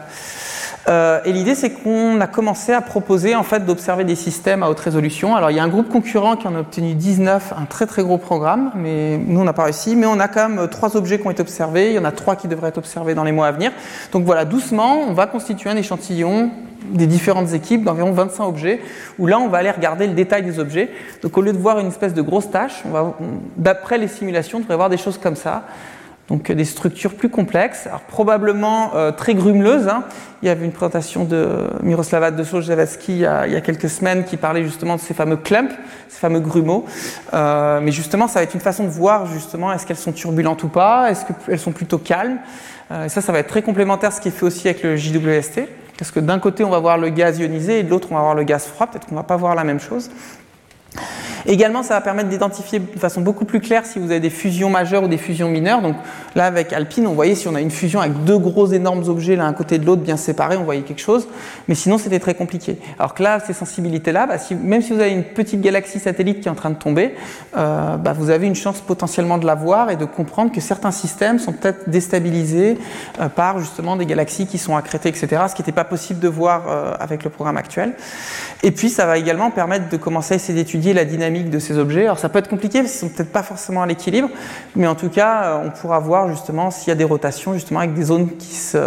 [0.90, 4.70] Euh, et l'idée, c'est qu'on a commencé à proposer en fait d'observer des systèmes à
[4.70, 5.36] haute résolution.
[5.36, 8.04] Alors, il y a un groupe concurrent qui en a obtenu 19, un très très
[8.04, 9.96] gros programme, mais nous, on n'a pas réussi.
[9.96, 11.90] Mais on a quand même trois objets qui ont été observés.
[11.90, 13.72] Il y en a trois qui devraient être observés dans les mois à venir.
[14.14, 16.52] Donc voilà, doucement, on va constituer un échantillon
[16.92, 18.80] des différentes équipes d'environ 25 objets,
[19.20, 20.90] où là on va aller regarder le détail des objets.
[21.22, 22.84] Donc au lieu de voir une espèce de grosse tâche,
[23.58, 25.66] d'après les simulations, on devrait voir des choses comme ça.
[26.28, 29.88] Donc des structures plus complexes, alors probablement euh, très grumeleuses.
[29.88, 30.04] Hein.
[30.42, 33.62] Il y avait une présentation de Miroslava de Sojavaski il, y a, il y a
[33.62, 35.74] quelques semaines qui parlait justement de ces fameux clumps,
[36.10, 36.86] ces fameux grumeaux.
[37.34, 40.64] Euh, mais justement, ça va être une façon de voir justement est-ce qu'elles sont turbulentes
[40.64, 42.40] ou pas, est-ce qu'elles sont plutôt calmes.
[42.92, 44.98] Euh, et ça, ça va être très complémentaire ce qui est fait aussi avec le
[44.98, 45.62] JWST.
[45.98, 48.22] Parce que d'un côté, on va voir le gaz ionisé et de l'autre, on va
[48.22, 48.88] voir le gaz froid.
[48.88, 50.12] Peut-être qu'on va pas voir la même chose.
[51.48, 54.70] Également, ça va permettre d'identifier de façon beaucoup plus claire si vous avez des fusions
[54.70, 55.82] majeures ou des fusions mineures.
[55.82, 55.96] Donc
[56.36, 59.38] là, avec Alpine, on voyait si on a une fusion avec deux gros énormes objets
[59.38, 61.26] l'un à côté de l'autre bien séparés, on voyait quelque chose.
[61.70, 62.78] Mais sinon, c'était très compliqué.
[63.00, 66.50] Alors que là, ces sensibilités-là, bah, même si vous avez une petite galaxie satellite qui
[66.50, 67.16] est en train de tomber,
[67.56, 70.92] euh, bah, vous avez une chance potentiellement de la voir et de comprendre que certains
[70.92, 72.78] systèmes sont peut-être déstabilisés
[73.22, 75.44] euh, par justement des galaxies qui sont accrétées, etc.
[75.48, 77.94] Ce qui n'était pas possible de voir euh, avec le programme actuel.
[78.64, 81.78] Et puis, ça va également permettre de commencer à essayer d'étudier la dynamique de ces
[81.78, 82.06] objets.
[82.06, 84.30] Alors, ça peut être compliqué parce qu'ils sont peut-être pas forcément à l'équilibre,
[84.76, 87.94] mais en tout cas, on pourra voir justement s'il y a des rotations justement avec
[87.94, 88.78] des zones qui se,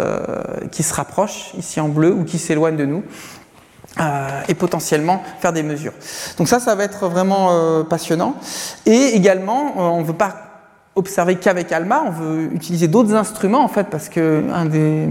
[0.71, 3.03] qui se rapprochent ici en bleu ou qui s'éloignent de nous.
[3.99, 5.91] Euh, et potentiellement faire des mesures.
[6.37, 8.35] Donc ça, ça va être vraiment euh, passionnant.
[8.85, 10.33] Et également, euh, on ne veut pas
[10.95, 15.07] observer qu'avec ALMA, on veut utiliser d'autres instruments en fait, parce que un des,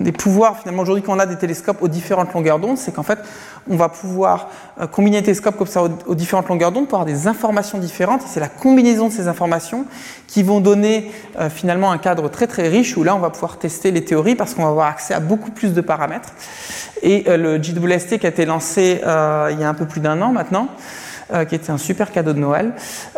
[0.00, 3.20] des pouvoirs finalement aujourd'hui qu'on a des télescopes aux différentes longueurs d'onde, c'est qu'en fait
[3.68, 4.48] on va pouvoir
[4.80, 8.22] euh, combiner des télescopes comme ça aux, différentes longueurs d'onde pour avoir des informations différentes.
[8.26, 9.86] C'est la combinaison de ces informations
[10.26, 13.58] qui vont donner euh, finalement un cadre très très riche où là on va pouvoir
[13.58, 16.30] tester les théories parce qu'on va avoir accès à beaucoup plus de paramètres.
[17.02, 20.20] Et euh, le JWST qui a été lancé il y a un peu plus d'un
[20.22, 20.68] an maintenant,
[21.32, 22.72] euh, qui était un super cadeau de Noël.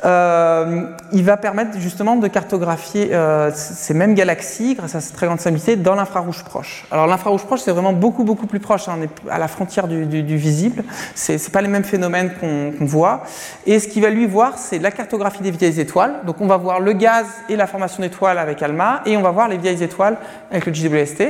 [0.04, 5.26] Euh, il va permettre justement de cartographier euh, ces mêmes galaxies grâce à cette très
[5.26, 6.86] grande stabilité dans l'infrarouge proche.
[6.90, 8.88] Alors l'infrarouge proche, c'est vraiment beaucoup beaucoup plus proche.
[8.88, 8.96] Hein.
[8.98, 10.82] on est à la frontière du, du, du visible.
[11.14, 13.22] C'est pas les mêmes phénomènes qu'on voit.
[13.66, 16.14] Et ce qu'il va lui voir, c'est la cartographie des vieilles étoiles.
[16.26, 19.30] Donc on va voir le gaz et la formation d'étoiles avec ALMA, et on va
[19.30, 20.16] voir les vieilles étoiles
[20.50, 21.22] avec le JWST.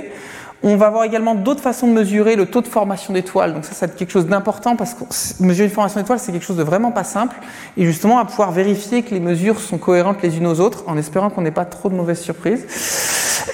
[0.63, 3.55] On va voir également d'autres façons de mesurer le taux de formation d'étoiles.
[3.55, 5.05] Donc ça, c'est quelque chose d'important parce que
[5.43, 7.37] mesurer une formation d'étoiles, c'est quelque chose de vraiment pas simple.
[7.79, 10.99] Et justement, à pouvoir vérifier que les mesures sont cohérentes les unes aux autres, en
[10.99, 12.67] espérant qu'on n'ait pas trop de mauvaises surprises.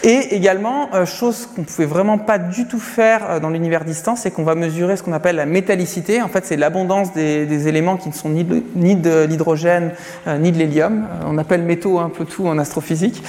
[0.03, 3.85] Et également, euh, chose qu'on ne pouvait vraiment pas du tout faire euh, dans l'univers
[3.85, 6.23] distant, c'est qu'on va mesurer ce qu'on appelle la métallicité.
[6.23, 9.93] En fait, c'est l'abondance des, éléments qui ne sont ni de, l'hydrogène
[10.27, 11.07] euh, ni de l'hélium.
[11.27, 13.23] on appelle métaux un peu tout en astrophysique.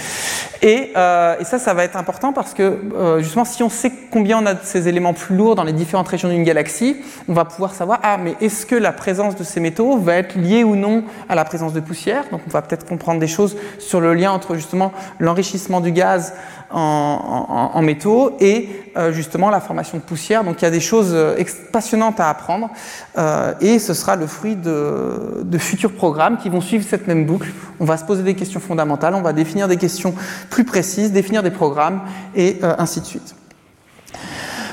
[0.62, 2.80] Et, et, ça, ça va être important parce que
[3.20, 6.08] justement, si on sait combien on a de ces éléments plus lourds dans les différentes
[6.08, 6.98] régions d'une galaxie,
[7.28, 10.36] on va pouvoir savoir, ah, mais est-ce que la présence de ces métaux va être
[10.36, 12.26] liée ou non à la présence de poussière?
[12.32, 16.34] Donc, on va peut-être comprendre des choses sur le lien entre justement l'enrichissement du gaz
[16.70, 20.44] en, métaux et euh, justement la formation de poussière.
[20.44, 21.42] Donc il y a des choses euh,
[21.72, 22.70] passionnantes à apprendre
[23.18, 27.26] euh, et ce sera le fruit de, de, futurs programmes qui vont suivre cette même
[27.26, 27.50] boucle.
[27.80, 30.14] On va se poser des questions fondamentales, on va définir des questions
[30.50, 32.02] plus précises, définir des programmes
[32.36, 33.36] et ainsi de suite.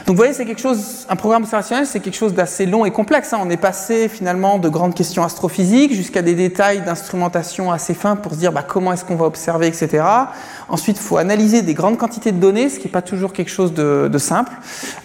[0.07, 2.91] Donc vous voyez, c'est quelque chose, un programme observationnel, c'est quelque chose d'assez long et
[2.91, 3.33] complexe.
[3.33, 3.39] Hein.
[3.41, 8.33] On est passé finalement de grandes questions astrophysiques jusqu'à des détails d'instrumentation assez fins pour
[8.33, 10.05] se dire bah, comment est-ce qu'on va observer, etc.
[10.69, 13.51] Ensuite, il faut analyser des grandes quantités de données, ce qui n'est pas toujours quelque
[13.51, 14.53] chose de, simple.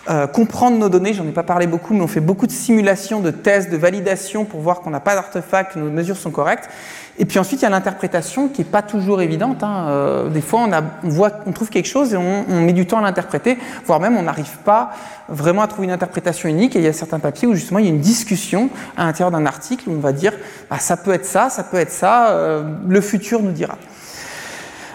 [0.10, 3.22] Euh, comprendre nos données, j'en ai pas parlé beaucoup, mais on fait beaucoup de simulations,
[3.22, 6.70] de tests, de validation pour voir qu'on n'a pas d'artefacts, que nos mesures sont correctes.
[7.22, 9.62] Et puis ensuite, il y a l'interprétation qui n'est pas toujours évidente.
[9.62, 9.88] Hein.
[9.90, 12.72] Euh, des fois, on, a, on, voit, on trouve quelque chose et on, on met
[12.72, 14.92] du temps à l'interpréter, voire même on n'arrive pas
[15.28, 16.78] vraiment à trouver une interprétation unique.
[16.78, 19.32] Et il y a certains papiers où justement il y a une discussion à l'intérieur
[19.32, 20.34] d'un article où on va dire
[20.70, 23.76] bah, ça peut être ça, ça peut être ça, euh, le futur nous dira.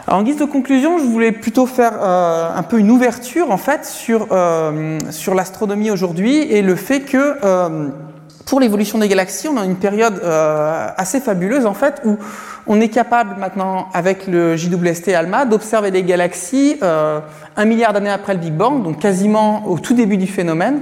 [0.07, 3.57] Alors, en guise de conclusion, je voulais plutôt faire euh, un peu une ouverture en
[3.57, 7.89] fait sur, euh, sur l'astronomie aujourd'hui et le fait que euh,
[8.47, 12.19] pour l'évolution des galaxies, on a une période euh, assez fabuleuse en fait où
[12.67, 17.21] on est capable maintenant avec le JWST ALMA d'observer des galaxies euh,
[17.57, 20.81] un milliard d'années après le Big Bang, donc quasiment au tout début du phénomène.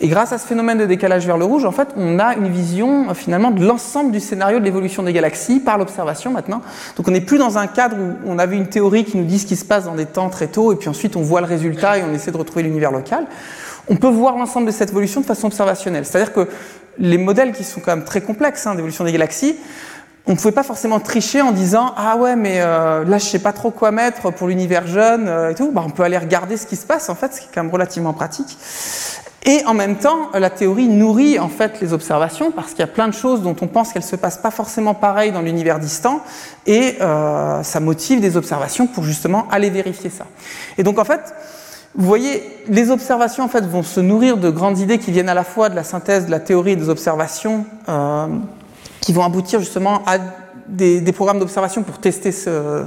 [0.00, 2.48] Et grâce à ce phénomène de décalage vers le rouge, en fait, on a une
[2.48, 6.62] vision finalement de l'ensemble du scénario de l'évolution des galaxies par l'observation maintenant.
[6.96, 9.38] Donc on n'est plus dans un cadre où on avait une théorie qui nous dit
[9.38, 11.46] ce qui se passe dans des temps très tôt, et puis ensuite on voit le
[11.46, 13.26] résultat et on essaie de retrouver l'univers local.
[13.88, 16.04] On peut voir l'ensemble de cette évolution de façon observationnelle.
[16.04, 16.48] C'est-à-dire que
[16.98, 19.56] les modèles qui sont quand même très complexes hein, d'évolution des galaxies,
[20.26, 23.38] on ne pouvait pas forcément tricher en disant ah ouais mais euh, là je sais
[23.38, 25.70] pas trop quoi mettre pour l'univers jeune euh, et tout.
[25.70, 27.62] Bah, on peut aller regarder ce qui se passe en fait, ce qui est quand
[27.62, 28.56] même relativement pratique.
[29.46, 32.86] Et en même temps, la théorie nourrit en fait les observations parce qu'il y a
[32.86, 36.22] plein de choses dont on pense qu'elles se passent pas forcément pareil dans l'univers distant
[36.66, 40.24] et euh, ça motive des observations pour justement aller vérifier ça.
[40.78, 41.20] Et donc en fait,
[41.96, 45.34] vous voyez, les observations en fait vont se nourrir de grandes idées qui viennent à
[45.34, 48.26] la fois de la synthèse de la théorie et des observations, euh,
[49.00, 50.18] qui vont aboutir justement à
[50.66, 52.84] des, programmes d'observation pour tester ce,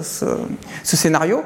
[0.84, 1.41] scénario.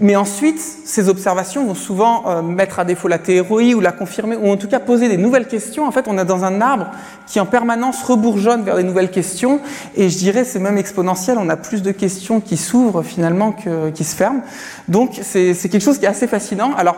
[0.00, 4.36] Mais ensuite, ces observations vont souvent euh, mettre à défaut la théorie ou la confirmer,
[4.36, 5.86] ou en tout cas poser des nouvelles questions.
[5.86, 6.90] En fait, on est dans un arbre
[7.26, 9.60] qui en permanence rebourgeonne vers des nouvelles questions,
[9.96, 11.38] et je dirais c'est même exponentiel.
[11.38, 14.42] On a plus de questions qui s'ouvrent finalement que qui se ferment.
[14.88, 16.72] Donc c'est quelque chose qui est assez fascinant.
[16.76, 16.96] Alors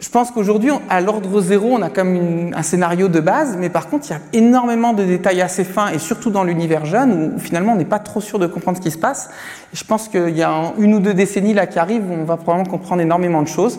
[0.00, 3.68] Je pense qu'aujourd'hui, à l'ordre zéro, on a comme une, un scénario de base, mais
[3.68, 7.34] par contre, il y a énormément de détails assez fins, et surtout dans l'univers jeune,
[7.34, 9.28] où finalement, on n'est pas trop sûr de comprendre ce qui se passe.
[9.74, 12.38] Je pense qu'il y a une ou deux décennies là qui arrivent où on va
[12.38, 13.78] probablement comprendre énormément de choses.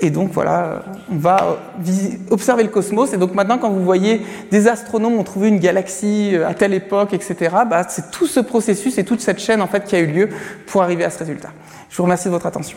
[0.00, 1.58] Et donc voilà, on va
[2.30, 3.14] observer le cosmos.
[3.14, 4.20] Et donc maintenant, quand vous voyez
[4.50, 7.36] des astronomes ont trouvé une galaxie euh, à telle époque, etc.,
[7.68, 10.28] bah, c'est tout ce processus et toute cette chaîne en fait qui a eu lieu
[10.66, 11.48] pour arriver à ce résultat.
[11.88, 12.76] Je vous remercie de votre attention.